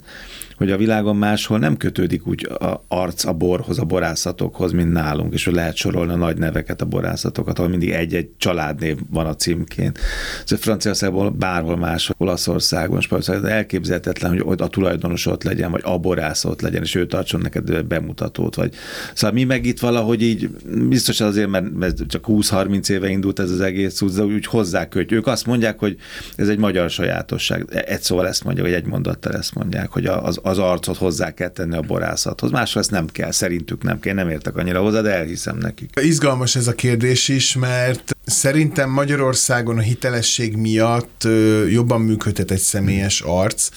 hogy 0.62 0.70
a 0.70 0.76
világon 0.76 1.16
máshol 1.16 1.58
nem 1.58 1.76
kötődik 1.76 2.26
úgy 2.26 2.48
a 2.58 2.84
arc 2.88 3.24
a 3.24 3.32
borhoz, 3.32 3.78
a 3.78 3.84
borászatokhoz, 3.84 4.72
mint 4.72 4.92
nálunk, 4.92 5.32
és 5.32 5.44
hogy 5.44 5.54
lehet 5.54 5.76
sorolni 5.76 6.12
a 6.12 6.16
nagy 6.16 6.36
neveket, 6.36 6.80
a 6.80 6.84
borászatokat, 6.84 7.58
ahol 7.58 7.70
mindig 7.70 7.90
egy-egy 7.90 8.30
családnév 8.38 8.96
van 9.10 9.26
a 9.26 9.34
címként. 9.34 9.98
Szóval 10.44 10.64
Franciaországból 10.64 11.30
bárhol 11.30 11.76
máshol, 11.76 12.16
Olaszországban, 12.18 13.00
Spanyolországban, 13.00 13.50
elképzelhetetlen, 13.50 14.40
hogy 14.40 14.60
a 14.60 14.68
tulajdonos 14.68 15.26
ott 15.26 15.42
legyen, 15.42 15.70
vagy 15.70 15.80
a 15.84 15.98
borász 15.98 16.44
ott 16.44 16.60
legyen, 16.60 16.82
és 16.82 16.94
ő 16.94 17.06
tartson 17.06 17.40
neked 17.40 17.82
bemutatót. 17.82 18.54
Vagy... 18.54 18.74
Szóval 19.14 19.36
mi 19.36 19.44
meg 19.44 19.66
itt 19.66 19.80
valahogy 19.80 20.22
így, 20.22 20.50
biztos 20.88 21.20
azért, 21.20 21.48
mert 21.48 22.06
csak 22.06 22.24
20-30 22.28 22.90
éve 22.90 23.08
indult 23.08 23.38
ez 23.38 23.50
az 23.50 23.60
egész 23.60 24.00
úgy, 24.00 24.12
de 24.12 24.22
úgy 24.22 24.46
hozzákötjük. 24.46 25.18
Ők 25.18 25.26
azt 25.26 25.46
mondják, 25.46 25.78
hogy 25.78 25.96
ez 26.36 26.48
egy 26.48 26.58
magyar 26.58 26.90
sajátosság. 26.90 27.66
Egy 27.86 28.02
szóval 28.02 28.28
ezt 28.28 28.44
mondják, 28.44 28.66
vagy 28.66 28.76
egy 28.76 28.86
mondattal 28.86 29.32
ezt 29.32 29.54
mondják, 29.54 29.90
hogy 29.90 30.06
az, 30.06 30.38
az 30.42 30.51
arcot 30.58 30.96
hozzá 30.96 31.34
kell 31.34 31.48
tenni 31.48 31.76
a 31.76 31.80
borászathoz. 31.80 32.50
Máshol 32.50 32.82
nem 32.88 33.06
kell, 33.06 33.30
szerintük 33.30 33.82
nem 33.82 34.00
kell, 34.00 34.14
nem 34.14 34.28
értek 34.28 34.56
annyira 34.56 34.80
hozzá, 34.80 35.00
de 35.00 35.10
elhiszem 35.10 35.56
nekik. 35.56 35.90
Izgalmas 36.02 36.56
ez 36.56 36.66
a 36.66 36.72
kérdés 36.72 37.28
is, 37.28 37.56
mert 37.56 38.11
szerintem 38.24 38.90
Magyarországon 38.90 39.78
a 39.78 39.80
hitelesség 39.80 40.56
miatt 40.56 41.28
jobban 41.70 42.00
működhet 42.00 42.50
egy 42.50 42.60
személyes 42.60 43.20
arc, 43.20 43.68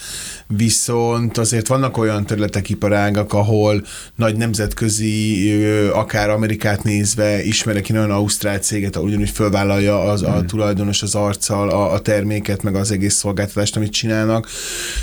viszont 0.46 1.38
azért 1.38 1.66
vannak 1.66 1.96
olyan 1.96 2.26
területek, 2.26 2.68
iparágak, 2.68 3.32
ahol 3.32 3.86
nagy 4.14 4.36
nemzetközi, 4.36 5.52
akár 5.92 6.30
Amerikát 6.30 6.82
nézve 6.82 7.44
ismerek 7.44 7.88
én 7.88 7.96
olyan 7.96 8.10
ausztrál 8.10 8.58
céget, 8.58 8.96
ahol 8.96 9.08
ugyanúgy 9.08 9.30
fölvállalja 9.30 10.00
az, 10.00 10.22
a 10.22 10.32
hmm. 10.32 10.46
tulajdonos 10.46 11.02
az 11.02 11.14
arccal 11.14 11.68
a, 11.68 11.92
a 11.92 12.00
terméket, 12.00 12.62
meg 12.62 12.74
az 12.74 12.90
egész 12.90 13.14
szolgáltatást, 13.14 13.76
amit 13.76 13.92
csinálnak. 13.92 14.48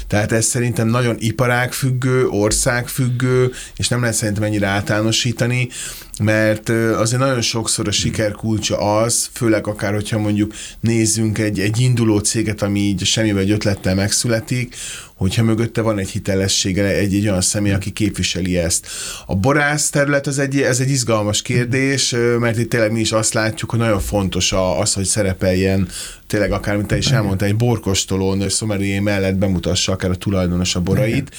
Tehát 0.07 0.31
ez 0.31 0.45
szerintem 0.45 0.87
nagyon 0.87 1.15
iparágfüggő, 1.19 2.27
országfüggő, 2.27 3.51
és 3.75 3.87
nem 3.87 3.99
lehet 3.99 4.15
szerintem 4.15 4.43
ennyire 4.43 4.67
általánosítani, 4.67 5.69
mert 6.19 6.69
azért 6.69 7.21
nagyon 7.21 7.41
sokszor 7.41 7.87
a 7.87 7.91
siker 7.91 8.31
kulcsa 8.31 8.77
az, 8.77 9.29
főleg 9.33 9.67
akár, 9.67 9.93
hogyha 9.93 10.19
mondjuk 10.19 10.53
nézzünk 10.79 11.37
egy, 11.37 11.59
egy 11.59 11.79
induló 11.79 12.19
céget, 12.19 12.61
ami 12.61 12.79
így 12.79 13.05
semmivel 13.05 13.41
egy 13.41 13.51
ötlettel 13.51 13.95
megszületik, 13.95 14.75
hogyha 15.23 15.43
mögötte 15.43 15.81
van 15.81 15.99
egy 15.99 16.09
hitelessége, 16.09 16.85
egy, 16.85 17.15
egy 17.15 17.27
olyan 17.27 17.41
személy, 17.41 17.73
aki 17.73 17.91
képviseli 17.91 18.57
ezt. 18.57 18.87
A 19.25 19.35
borász 19.35 19.89
terület 19.89 20.27
az 20.27 20.39
egy, 20.39 20.61
ez 20.61 20.79
egy 20.79 20.89
izgalmas 20.89 21.41
kérdés, 21.41 22.15
mert 22.39 22.57
itt 22.57 22.69
tényleg 22.69 22.91
mi 22.91 22.99
is 22.99 23.11
azt 23.11 23.33
látjuk, 23.33 23.69
hogy 23.69 23.79
nagyon 23.79 23.99
fontos 23.99 24.53
az, 24.79 24.93
hogy 24.93 25.05
szerepeljen 25.05 25.87
tényleg 26.27 26.51
akár, 26.51 26.75
mint 26.75 26.87
te 26.87 26.97
is 26.97 27.11
elmondtál, 27.11 27.47
egy 27.47 27.55
borkostolón 27.55 28.49
szomerié 28.49 28.99
mellett 28.99 29.35
bemutassa 29.35 29.91
akár 29.91 30.11
a 30.11 30.15
tulajdonos 30.15 30.75
a 30.75 30.81
borait, 30.81 31.35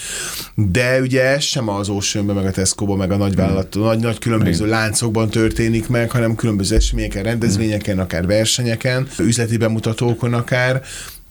de 0.55 1.01
ugye 1.01 1.23
ez 1.23 1.43
sem 1.43 1.69
az 1.69 1.89
ocean 1.89 2.25
meg 2.25 2.47
a 2.47 2.51
tesco 2.51 2.97
meg 2.97 3.11
a 3.11 3.17
nagyvállalat, 3.17 3.75
nagy, 3.75 3.99
nagy 3.99 4.19
különböző 4.19 4.67
láncokban 4.67 5.31
történik 5.31 5.89
meg, 5.89 6.11
hanem 6.11 6.35
különböző 6.35 6.77
eseményeken, 6.77 7.23
rendezvényeken, 7.23 7.99
akár 7.99 8.27
versenyeken, 8.27 9.09
üzleti 9.19 9.57
bemutatókon 9.57 10.35
akár, 10.35 10.83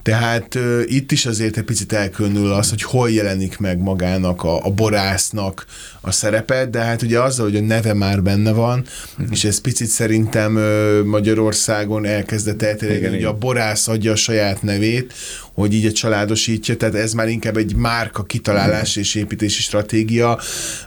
tehát 0.04 0.56
uh, 0.56 0.82
itt 0.86 1.12
is 1.12 1.26
azért 1.26 1.58
egy 1.58 1.64
picit 1.64 1.94
elkülönül 1.94 2.52
az, 2.52 2.70
hogy 2.70 2.82
hol 2.82 3.10
jelenik 3.10 3.58
meg 3.58 3.80
magának 3.80 4.44
a, 4.44 4.66
a 4.66 4.70
borásznak 4.70 5.66
a 6.02 6.12
szerepe, 6.12 6.66
de 6.66 6.80
hát 6.80 7.02
ugye 7.02 7.20
azzal, 7.20 7.46
hogy 7.46 7.56
a 7.56 7.62
neve 7.62 7.94
már 7.94 8.24
benne 8.24 8.52
van, 8.52 8.86
uh-huh. 9.12 9.28
és 9.32 9.44
ez 9.44 9.62
picit 9.62 9.88
szerintem 9.88 10.56
uh, 10.56 11.04
Magyarországon 11.04 12.06
elkezdett 12.06 12.62
elterjedni, 12.62 13.16
hogy 13.16 13.24
a 13.24 13.38
borász 13.38 13.88
adja 13.88 14.12
a 14.12 14.16
saját 14.16 14.62
nevét, 14.62 15.14
hogy 15.54 15.74
így 15.74 15.86
a 15.86 15.92
családosítja, 15.92 16.78
tehát 16.78 16.96
ez 16.96 17.14
már 17.14 17.28
inkább 17.28 17.58
egy 17.58 17.76
márka 17.76 18.24
kitalálás 18.24 18.96
és 18.96 19.16
építési 19.16 19.62
stratégia, 19.62 20.40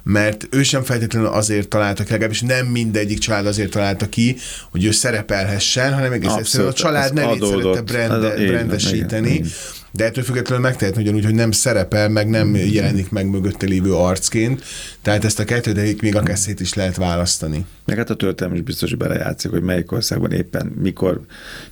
mert 0.02 0.46
ő 0.50 0.62
sem 0.62 0.82
feltétlenül 0.82 1.28
azért 1.28 1.68
találtak, 1.68 2.08
legalábbis 2.08 2.40
nem 2.40 2.66
mindegyik 2.66 3.18
család 3.18 3.46
azért 3.46 3.70
találta 3.70 4.08
ki, 4.08 4.37
hogy 4.70 4.85
ő 4.85 4.90
szerepelhessen, 4.90 5.94
hanem 5.94 6.12
egész 6.12 6.35
egyszerűen 6.35 6.70
a 6.70 6.73
család 6.73 7.12
nevét 7.12 7.44
szerette 7.44 7.82
brand, 7.82 8.46
brandesíteni. 8.46 9.35
Igen, 9.35 9.49
de 9.97 10.05
ettől 10.05 10.25
függetlenül 10.25 10.65
megtehetni 10.65 11.03
ugyanúgy, 11.03 11.25
hogy 11.25 11.35
nem 11.35 11.50
szerepel, 11.50 12.09
meg 12.09 12.29
nem 12.29 12.55
jelenik 12.55 13.11
meg 13.11 13.26
mögötte 13.26 13.67
lévő 13.67 13.93
arcként, 13.95 14.62
tehát 15.03 15.25
ezt 15.25 15.38
a 15.38 15.45
kettőt 15.45 16.00
még 16.03 16.17
akár 16.17 16.38
szét 16.38 16.61
is 16.61 16.75
lehet 16.75 16.97
választani. 16.97 17.65
Meg 17.85 17.97
hát 17.97 18.11
a 18.11 18.15
történelem 18.15 18.59
is 18.59 18.65
biztos, 18.65 18.88
hogy 18.88 18.99
belejátszik, 18.99 19.50
hogy 19.50 19.62
melyik 19.62 19.93
országban 19.93 20.33
éppen, 20.33 20.67
mikor, 20.67 21.21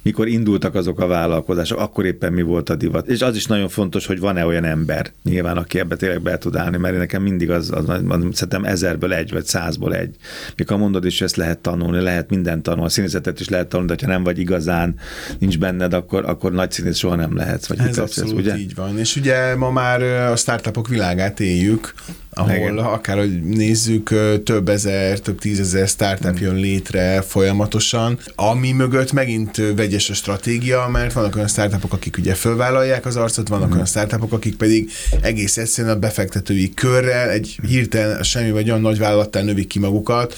mikor 0.02 0.28
indultak 0.28 0.75
azok 0.75 1.00
a 1.00 1.07
vállalkozások, 1.07 1.78
akkor 1.78 2.04
éppen 2.04 2.33
mi 2.33 2.43
volt 2.43 2.69
a 2.69 2.75
divat. 2.75 3.09
És 3.09 3.23
az 3.23 3.37
is 3.37 3.47
nagyon 3.47 3.69
fontos, 3.69 4.07
hogy 4.07 4.21
van-e 4.21 4.47
olyan 4.47 4.64
ember, 4.64 5.12
nyilván, 5.23 5.57
aki 5.57 5.78
ebbe 5.78 5.97
tényleg 5.97 6.23
be 6.23 6.38
tud 6.38 6.57
állni, 6.57 6.76
mert 6.76 6.97
nekem 6.97 7.23
mindig 7.23 7.50
az, 7.50 7.71
az, 7.71 7.88
az 7.88 8.21
szerintem 8.33 8.64
ezerből 8.64 9.12
egy, 9.12 9.33
vagy 9.33 9.45
százból 9.45 9.95
egy. 9.95 10.16
Mikor 10.57 10.78
mondod 10.78 11.04
is, 11.04 11.21
ezt 11.21 11.37
lehet 11.37 11.59
tanulni, 11.59 12.00
lehet 12.00 12.31
mindent 12.31 12.62
tanulni, 12.62 12.87
a 12.87 12.90
színészetet 12.90 13.40
is 13.40 13.49
lehet 13.49 13.66
tanulni, 13.66 13.95
de 13.95 14.07
ha 14.07 14.12
nem 14.12 14.23
vagy 14.23 14.38
igazán, 14.38 14.95
nincs 15.38 15.59
benned, 15.59 15.93
akkor, 15.93 16.25
akkor 16.25 16.52
nagy 16.52 16.71
színész 16.71 16.97
soha 16.99 17.14
nem 17.14 17.37
lehetsz. 17.37 17.66
Vagy 17.66 17.78
Ez 17.78 17.99
abszolút 18.18 18.40
ugye? 18.40 18.56
így 18.56 18.75
van. 18.75 18.99
És 18.99 19.16
ugye 19.16 19.54
ma 19.54 19.71
már 19.71 20.02
a 20.02 20.37
startupok 20.37 20.88
világát 20.88 21.40
éljük, 21.40 21.94
ahol 22.37 22.54
Igen. 22.54 22.78
akár, 22.78 23.16
hogy 23.16 23.42
nézzük, 23.42 24.14
több 24.44 24.68
ezer, 24.68 25.18
több 25.18 25.38
tízezer 25.38 25.88
startup 25.88 26.38
jön 26.38 26.54
létre 26.54 27.21
folyamatosan, 27.21 28.18
ami 28.35 28.73
mögött 28.73 29.12
megint 29.12 29.62
vegyes 29.76 30.11
a 30.11 30.14
stratégia, 30.14 30.88
mert 30.92 31.12
vannak 31.12 31.37
olyan 31.37 31.49
startupok, 31.49 31.92
akik 31.92 32.16
ugye 32.18 32.35
fölvállalják 32.35 33.06
az 33.06 33.16
arcot, 33.16 33.49
vannak 33.49 33.68
mm. 33.68 33.73
olyan 33.73 33.87
startupok, 33.87 34.33
akik 34.33 34.56
pedig 34.56 34.90
egész 35.21 35.56
egyszerűen 35.56 35.94
a 35.94 35.99
befektetői 35.99 36.75
körrel 36.75 37.30
egy 37.30 37.59
hirtelen 37.68 38.23
semmi 38.23 38.50
vagy 38.50 38.68
olyan 38.68 38.80
nagy 38.80 38.99
vállalattal 38.99 39.42
növik 39.42 39.66
ki 39.66 39.78
magukat, 39.78 40.35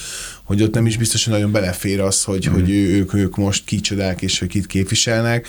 hogy 0.47 0.63
ott 0.63 0.75
nem 0.75 0.87
is 0.87 0.97
biztos, 0.97 1.25
hogy 1.25 1.33
nagyon 1.33 1.53
belefér 1.53 2.01
az, 2.01 2.25
hogy, 2.25 2.49
mm. 2.49 2.53
hogy 2.53 2.71
ők, 2.71 3.15
ők 3.15 3.37
most 3.37 3.65
kicsodák 3.65 4.23
és 4.23 4.39
hogy 4.39 4.49
kit 4.49 4.67
képviselnek. 4.67 5.49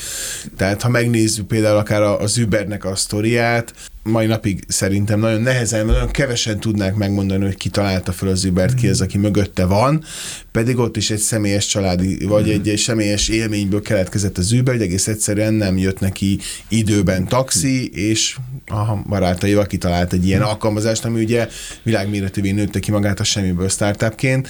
Tehát 0.58 0.82
ha 0.82 0.89
megnézzük 0.89 1.48
például 1.48 1.77
akár 1.77 2.01
az 2.01 2.38
Ubernek 2.38 2.86
a 2.86 2.96
sztoriát, 2.96 3.74
mai 4.07 4.25
napig 4.25 4.63
szerintem 4.67 5.19
nagyon 5.19 5.41
nehezen, 5.41 5.85
nagyon 5.85 6.11
kevesen 6.11 6.59
tudnák 6.59 6.95
megmondani, 6.95 7.43
hogy 7.43 7.57
ki 7.57 7.69
találta 7.69 8.11
fel 8.11 8.29
az 8.29 8.45
Ubert, 8.45 8.73
ki 8.73 8.87
az, 8.87 9.01
aki 9.01 9.17
mögötte 9.17 9.65
van, 9.65 10.03
pedig 10.51 10.77
ott 10.77 10.97
is 10.97 11.09
egy 11.09 11.19
személyes 11.19 11.65
családi, 11.65 12.25
vagy 12.25 12.47
mm. 12.47 12.51
egy, 12.51 12.69
egy 12.69 12.77
személyes 12.77 13.27
élményből 13.27 13.81
keletkezett 13.81 14.37
az 14.37 14.51
Uber, 14.51 14.73
hogy 14.73 14.83
egész 14.83 15.07
egyszerűen 15.07 15.53
nem 15.53 15.77
jött 15.77 15.99
neki 15.99 16.39
időben 16.67 17.27
taxi, 17.27 17.89
és 17.89 18.37
a 18.65 18.95
barátaival 19.09 19.65
kitalált 19.65 20.13
egy 20.13 20.25
ilyen 20.25 20.39
mm. 20.39 20.43
alkalmazást, 20.43 21.05
ami 21.05 21.23
ugye 21.23 21.47
világméretűvé 21.83 22.51
nőtte 22.51 22.79
ki 22.79 22.91
magát 22.91 23.19
a 23.19 23.23
semmiből 23.23 23.69
startupként, 23.69 24.47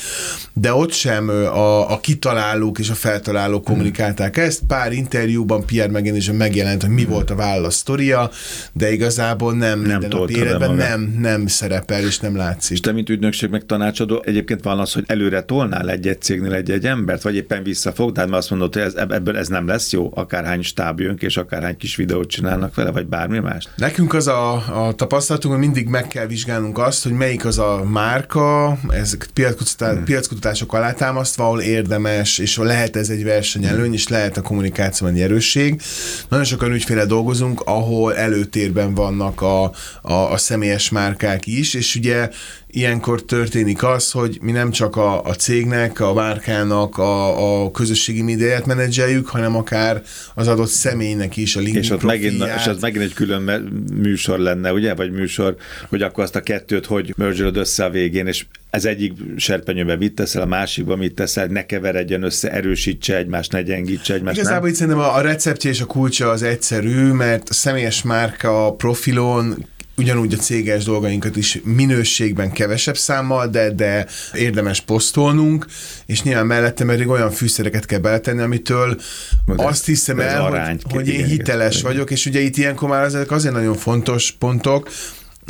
de 0.53 0.73
ott 0.73 0.91
sem 0.91 1.29
a, 1.29 1.91
a 1.91 1.99
kitalálók 1.99 2.79
és 2.79 2.89
a 2.89 2.95
feltalálók 2.95 3.61
mm. 3.61 3.71
kommunikálták 3.71 4.37
ezt, 4.37 4.61
pár 4.67 4.91
interjúban 4.91 5.65
Pierre 5.65 5.91
megjelenésben 5.91 6.35
megjelent, 6.35 6.81
hogy 6.81 6.91
mi 6.91 7.05
volt 7.05 7.29
a 7.29 7.35
válasz 7.35 7.75
sztoria, 7.75 8.31
de 8.73 8.91
igazából 8.91 9.46
igazából 9.51 9.53
nem, 9.53 9.79
nem 9.81 9.99
minden 9.99 10.29
életben 10.29 10.75
nem, 10.75 11.17
nem 11.19 11.47
szerepel 11.47 12.03
és 12.03 12.19
nem 12.19 12.35
látszik. 12.35 12.71
És 12.71 12.79
te, 12.79 12.91
mint 12.91 13.09
ügynökség 13.09 13.49
meg 13.49 13.65
tanácsadó, 13.65 14.21
egyébként 14.25 14.63
van 14.63 14.79
az, 14.79 14.93
hogy 14.93 15.03
előre 15.07 15.41
tolnál 15.41 15.89
egy-egy 15.89 16.21
cégnél 16.21 16.53
egy-egy 16.53 16.85
embert, 16.85 17.21
vagy 17.21 17.35
éppen 17.35 17.63
visszafognád, 17.63 18.29
mert 18.29 18.41
azt 18.41 18.49
mondod, 18.49 18.73
hogy 18.73 18.81
ez, 18.81 18.93
ebből 18.93 19.37
ez 19.37 19.47
nem 19.47 19.67
lesz 19.67 19.91
jó, 19.91 20.11
akárhány 20.15 20.61
stáb 20.61 20.99
jön, 20.99 21.17
és 21.19 21.37
akárhány 21.37 21.77
kis 21.77 21.95
videót 21.95 22.29
csinálnak 22.29 22.75
vele, 22.75 22.91
vagy 22.91 23.05
bármi 23.05 23.39
más. 23.39 23.67
Nekünk 23.75 24.13
az 24.13 24.27
a, 24.27 24.53
a 24.87 24.93
tapasztalatunk, 24.93 25.53
hogy 25.53 25.63
mindig 25.63 25.87
meg 25.87 26.07
kell 26.07 26.25
vizsgálnunk 26.25 26.77
azt, 26.77 27.03
hogy 27.03 27.11
melyik 27.11 27.45
az 27.45 27.57
a 27.57 27.83
márka, 27.91 28.77
ezek 28.89 29.27
piackutatás, 29.33 29.95
hmm. 29.95 30.03
piackutatások 30.03 30.73
alátámasztva, 30.73 31.43
ahol 31.43 31.61
érdemes, 31.61 32.37
és 32.37 32.57
lehet 32.57 32.95
ez 32.95 33.09
egy 33.09 33.23
versenyelőny, 33.23 33.83
hmm. 33.83 33.93
és 33.93 34.07
lehet 34.07 34.37
a 34.37 34.41
kommunikációban 34.41 35.15
erősség. 35.15 35.81
Nagyon 36.29 36.45
sokan 36.45 36.71
ügyféle 36.71 37.05
dolgozunk, 37.05 37.61
ahol 37.65 38.15
előtérben 38.15 38.93
vannak 38.93 39.26
vannak 39.35 39.41
a, 39.41 39.71
a, 40.01 40.31
a 40.31 40.37
személyes 40.37 40.89
márkák 40.89 41.47
is, 41.47 41.73
és 41.73 41.95
ugye 41.95 42.29
ilyenkor 42.77 43.23
történik 43.23 43.83
az, 43.83 44.11
hogy 44.11 44.37
mi 44.41 44.51
nem 44.51 44.71
csak 44.71 44.95
a, 44.95 45.23
a 45.23 45.33
cégnek, 45.33 45.99
a 45.99 46.13
márkának 46.13 46.97
a, 46.97 47.63
a 47.63 47.71
közösségi 47.71 48.21
médiáját 48.21 48.65
menedzseljük, 48.65 49.27
hanem 49.27 49.55
akár 49.55 50.01
az 50.33 50.47
adott 50.47 50.67
személynek 50.67 51.37
is 51.37 51.55
a 51.55 51.59
LinkedIn 51.59 51.81
és 51.81 51.89
ott 51.89 52.03
megint, 52.03 52.43
és 52.57 52.67
az 52.67 52.81
megint 52.81 53.03
egy 53.03 53.13
külön 53.13 53.41
műsor 53.93 54.39
lenne, 54.39 54.73
ugye? 54.73 54.93
Vagy 54.93 55.11
műsor, 55.11 55.55
hogy 55.89 56.01
akkor 56.01 56.23
azt 56.23 56.35
a 56.35 56.41
kettőt 56.41 56.85
hogy 56.85 57.13
mergelöd 57.17 57.57
össze 57.57 57.85
a 57.85 57.89
végén, 57.89 58.27
és 58.27 58.45
ez 58.69 58.85
egyik 58.85 59.13
serpenyőbe 59.37 59.95
mit 59.95 60.13
teszel, 60.13 60.41
a 60.41 60.45
másikba 60.45 60.95
mit 60.95 61.13
teszel, 61.13 61.45
ne 61.45 61.65
keveredjen 61.65 62.23
össze, 62.23 62.51
erősítse 62.51 63.17
egymást, 63.17 63.51
ne 63.51 63.61
gyengítse 63.61 64.13
egymást. 64.13 64.37
Igazából 64.37 64.69
itt 64.69 64.75
szerintem 64.75 65.01
a 65.01 65.21
receptje 65.21 65.69
és 65.69 65.81
a 65.81 65.85
kulcsa 65.85 66.29
az 66.29 66.43
egyszerű, 66.43 67.11
mert 67.11 67.49
a 67.49 67.53
személyes 67.53 68.01
márka 68.01 68.73
profilon 68.73 69.65
ugyanúgy 69.97 70.33
a 70.33 70.37
céges 70.37 70.83
dolgainkat 70.83 71.35
is 71.35 71.59
minőségben 71.63 72.51
kevesebb 72.51 72.97
számmal, 72.97 73.47
de, 73.47 73.71
de 73.71 74.07
érdemes 74.33 74.81
posztolnunk, 74.81 75.65
és 76.05 76.23
nyilván 76.23 76.45
mellette 76.45 76.85
pedig 76.85 77.07
olyan 77.07 77.31
fűszereket 77.31 77.85
kell 77.85 77.99
beletenni, 77.99 78.41
amitől 78.41 78.95
de 79.45 79.53
azt 79.55 79.85
hiszem 79.85 80.19
el, 80.19 80.41
hogy, 80.41 80.81
hogy 80.89 81.07
én 81.07 81.25
hiteles 81.25 81.81
vagyok, 81.81 82.11
és 82.11 82.25
ugye 82.25 82.39
itt 82.39 82.57
ilyenkor 82.57 82.89
már 82.89 83.03
ezek 83.03 83.31
azért 83.31 83.53
nagyon 83.53 83.75
fontos 83.75 84.31
pontok, 84.31 84.89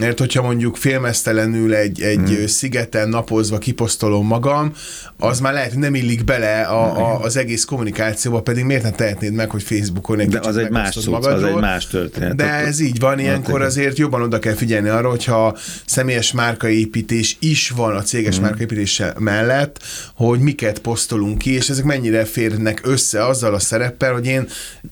mert 0.01 0.19
hogyha 0.19 0.41
mondjuk 0.41 0.75
félmeztelenül 0.75 1.75
egy, 1.75 2.01
egy 2.01 2.17
hmm. 2.17 2.47
szigeten 2.47 3.09
napozva 3.09 3.57
kiposztolom 3.57 4.27
magam, 4.27 4.73
az 5.19 5.39
már 5.39 5.53
lehet, 5.53 5.69
hogy 5.69 5.79
nem 5.79 5.95
illik 5.95 6.23
bele 6.23 6.61
a, 6.61 6.97
a, 6.97 7.19
az 7.19 7.37
egész 7.37 7.65
kommunikációba, 7.65 8.41
pedig 8.41 8.63
miért 8.63 8.83
ne 8.83 8.91
tehetnéd 8.91 9.33
meg, 9.33 9.49
hogy 9.49 9.63
Facebookon 9.63 10.19
egy 10.19 10.27
De 10.27 10.39
az 10.39 10.57
egy 10.57 10.69
más 10.69 10.93
cucc, 10.93 11.25
az 11.25 11.43
egy 11.43 11.53
más 11.53 11.87
történet. 11.87 12.35
De 12.35 12.49
ez 12.49 12.79
így 12.79 12.99
van, 12.99 13.19
ilyenkor 13.19 13.61
azért 13.61 13.97
jobban 13.97 14.21
oda 14.21 14.39
kell 14.39 14.53
figyelni 14.53 14.89
arra, 14.89 15.09
hogyha 15.09 15.57
személyes 15.85 16.31
márkaépítés 16.31 17.37
is 17.39 17.69
van 17.69 17.95
a 17.95 18.01
céges 18.01 18.35
hmm. 18.35 18.43
márkaépítés 18.43 19.01
mellett, 19.19 19.83
hogy 20.13 20.39
miket 20.39 20.79
posztolunk 20.79 21.37
ki, 21.37 21.53
és 21.53 21.69
ezek 21.69 21.83
mennyire 21.83 22.25
férnek 22.25 22.81
össze 22.83 23.25
azzal 23.25 23.53
a 23.53 23.59
szereppel, 23.59 24.13
hogy 24.13 24.25
én 24.25 24.47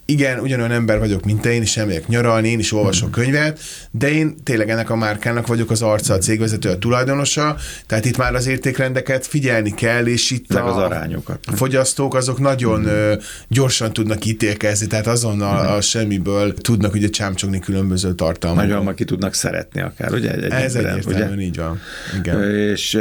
igen, 0.06 0.40
ugyanolyan 0.40 0.72
ember 0.72 1.00
vagyok, 1.00 1.26
mint 1.26 1.42
te, 1.42 1.54
én 1.54 1.62
is 1.62 1.78
elmegyek 1.78 2.08
nyaralni, 2.08 2.50
én 2.50 2.60
is 2.60 2.74
olvasok 2.74 3.16
hmm. 3.16 3.24
könyvet, 3.24 3.60
de 3.92 4.12
én 4.12 4.36
tényleg 4.44 4.70
ennek 4.70 4.90
a 4.90 4.95
a 4.96 4.98
márkának 4.98 5.48
vagyok 5.48 5.72
az 5.72 5.82
arca, 5.82 6.14
a 6.14 6.18
cégvezető, 6.18 6.70
a 6.70 6.78
tulajdonosa, 6.78 7.56
tehát 7.88 8.06
itt 8.06 8.18
már 8.18 8.36
az 8.36 8.48
értékrendeket 8.48 9.25
figyelni 9.25 9.74
kell, 9.74 10.06
és 10.06 10.32
itt 10.32 10.54
Meg 10.54 10.64
a, 10.64 10.75
az 10.75 10.84
arányokat. 10.84 11.40
a 11.46 11.56
fogyasztók 11.56 12.16
azok 12.16 12.40
nagyon 12.40 12.80
mm. 12.80 13.12
gyorsan 13.48 13.94
tudnak 13.94 14.25
ítélkezni, 14.25 14.88
tehát 14.88 15.08
azonnal 15.08 15.64
mm. 15.64 15.75
a 15.75 15.82
semmiből 15.82 16.54
tudnak 16.54 16.94
ugye 16.94 17.10
csámcsogni 17.10 17.60
különböző 17.60 18.14
tartalmakat. 18.14 18.70
Nagyon 18.70 18.96
ki 18.96 19.04
tudnak 19.04 19.34
szeretni 19.34 19.82
akár, 19.82 20.14
ugye? 20.14 20.32
Egy, 20.34 20.52
Ez 20.52 20.75
egyértelműen 20.75 21.34
ugye? 21.34 21.44
így 21.44 21.58
van. 21.58 21.80
Igen. 22.20 22.44
És 22.54 22.98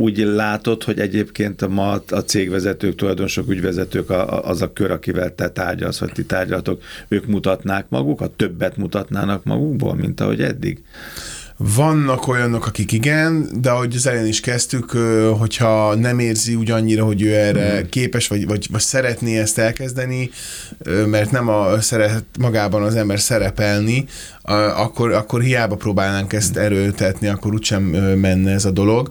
úgy 0.00 0.18
látod, 0.18 0.82
hogy 0.82 1.00
egyébként 1.00 1.68
ma 1.68 1.90
a 2.08 2.20
cégvezetők, 2.20 2.94
tulajdonosok, 2.94 3.50
ügyvezetők 3.50 4.10
az 4.42 4.62
a 4.62 4.72
kör, 4.72 4.90
akivel 4.90 5.34
te 5.34 5.48
tárgyalsz, 5.48 5.98
vagy 5.98 6.12
ti 6.12 6.24
tárgyaltok, 6.24 6.82
ők 7.08 7.26
mutatnák 7.26 7.86
magukat, 7.88 8.30
többet 8.30 8.76
mutatnának 8.76 9.44
magukból, 9.44 9.94
mint 9.94 10.20
ahogy 10.20 10.42
eddig? 10.42 10.82
Vannak 11.62 12.28
olyanok, 12.28 12.66
akik 12.66 12.92
igen, 12.92 13.48
de 13.60 13.70
ahogy 13.70 13.94
az 13.94 14.06
elején 14.06 14.26
is 14.26 14.40
kezdtük, 14.40 14.90
hogyha 15.38 15.94
nem 15.94 16.18
érzi 16.18 16.54
úgy 16.54 16.70
annyira, 16.70 17.04
hogy 17.04 17.22
ő 17.22 17.34
erre 17.34 17.80
mm. 17.80 17.88
képes, 17.90 18.28
vagy, 18.28 18.46
vagy, 18.46 18.66
vagy 18.70 18.80
szeretné 18.80 19.38
ezt 19.38 19.58
elkezdeni, 19.58 20.30
mert 21.06 21.30
nem 21.30 21.48
a, 21.48 21.80
szeret 21.80 22.24
magában 22.38 22.82
az 22.82 22.94
ember 22.94 23.20
szerepelni, 23.20 24.04
akkor, 24.76 25.12
akkor 25.12 25.40
hiába 25.40 25.76
próbálnánk 25.76 26.32
ezt 26.32 26.56
erőltetni, 26.56 27.26
akkor 27.26 27.54
úgysem 27.54 27.82
menne 28.16 28.52
ez 28.52 28.64
a 28.64 28.70
dolog. 28.70 29.08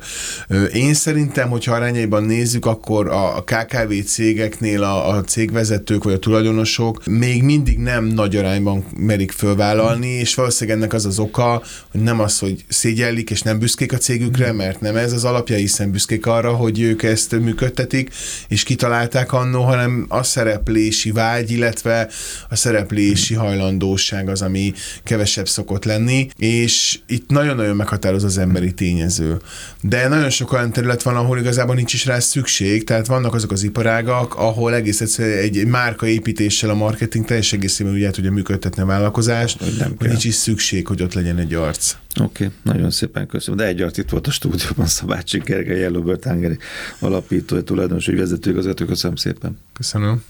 Én 0.73 0.93
szerintem, 0.93 1.49
hogyha 1.49 1.73
arányaiban 1.73 2.23
nézzük, 2.23 2.65
akkor 2.65 3.07
a 3.07 3.43
KKV 3.43 3.93
cégeknél 4.05 4.83
a, 4.83 5.09
a 5.09 5.21
cégvezetők 5.21 6.03
vagy 6.03 6.13
a 6.13 6.19
tulajdonosok 6.19 7.05
még 7.05 7.43
mindig 7.43 7.77
nem 7.77 8.05
nagy 8.05 8.35
arányban 8.35 8.85
merik 8.97 9.31
fölvállalni, 9.31 10.07
és 10.07 10.35
valószínűleg 10.35 10.79
ennek 10.79 10.93
az 10.93 11.05
az 11.05 11.19
oka, 11.19 11.61
hogy 11.91 12.01
nem 12.01 12.19
az, 12.19 12.38
hogy 12.39 12.63
szégyellik 12.67 13.29
és 13.29 13.41
nem 13.41 13.59
büszkék 13.59 13.93
a 13.93 13.97
cégükre, 13.97 14.51
mert 14.51 14.81
nem 14.81 14.95
ez 14.95 15.13
az 15.13 15.23
alapja, 15.23 15.55
hiszen 15.55 15.91
büszkék 15.91 16.25
arra, 16.25 16.53
hogy 16.53 16.81
ők 16.81 17.03
ezt 17.03 17.39
működtetik, 17.39 18.09
és 18.47 18.63
kitalálták 18.63 19.33
annó, 19.33 19.63
hanem 19.63 20.05
a 20.07 20.23
szereplési 20.23 21.11
vágy, 21.11 21.51
illetve 21.51 22.09
a 22.49 22.55
szereplési 22.55 23.33
hajlandóság 23.33 24.29
az, 24.29 24.41
ami 24.41 24.73
kevesebb 25.03 25.27
kevesebb 25.29 25.47
szokott 25.47 25.85
lenni, 25.85 26.29
és 26.37 26.99
itt 27.07 27.29
nagyon-nagyon 27.29 27.75
meghatároz 27.75 28.23
az 28.23 28.37
emberi 28.37 28.73
tényező. 28.73 29.37
De 29.81 30.07
nagyon 30.07 30.29
sok 30.29 30.51
olyan 30.51 30.71
terület 30.71 31.03
van, 31.03 31.15
ahol 31.15 31.39
igazából 31.39 31.75
nincs 31.75 31.93
is 31.93 32.05
rá 32.05 32.19
szükség, 32.19 32.83
tehát 32.83 33.07
vannak 33.07 33.33
azok 33.33 33.51
az 33.51 33.63
iparágak, 33.63 34.35
ahol 34.35 34.73
egész 34.73 35.01
egyszerűen 35.01 35.37
egy, 35.37 35.57
egy 35.57 35.67
márka 35.67 36.07
építéssel 36.07 36.69
a 36.69 36.73
marketing 36.73 37.25
teljes 37.25 37.53
egészében 37.53 37.93
úgy 37.93 38.03
el 38.03 38.11
tudja 38.11 38.31
működtetni 38.31 38.81
a 38.81 38.85
vállalkozást, 38.85 39.59
hogy 39.59 39.75
nem 39.79 39.95
hogy 39.97 40.07
nincs 40.07 40.25
is 40.25 40.35
szükség, 40.35 40.87
hogy 40.87 41.01
ott 41.01 41.13
legyen 41.13 41.37
egy 41.37 41.53
arc. 41.53 41.95
Oké, 42.19 42.45
okay, 42.45 42.57
nagyon 42.63 42.91
szépen 42.91 43.27
köszönöm. 43.27 43.59
De 43.59 43.65
egy 43.65 43.97
itt 43.97 44.09
volt 44.09 44.27
a 44.27 44.31
stúdióban, 44.31 44.85
Szabácsi 44.85 45.39
Gergely, 45.39 45.79
Yellowbird 45.79 46.23
Hungary 46.23 46.57
alapító, 46.99 47.61
tulajdonos, 47.61 48.05
vezetőgazgató. 48.05 48.85
Köszönöm 48.85 49.15
szépen. 49.15 49.57
Köszönöm. 49.73 50.23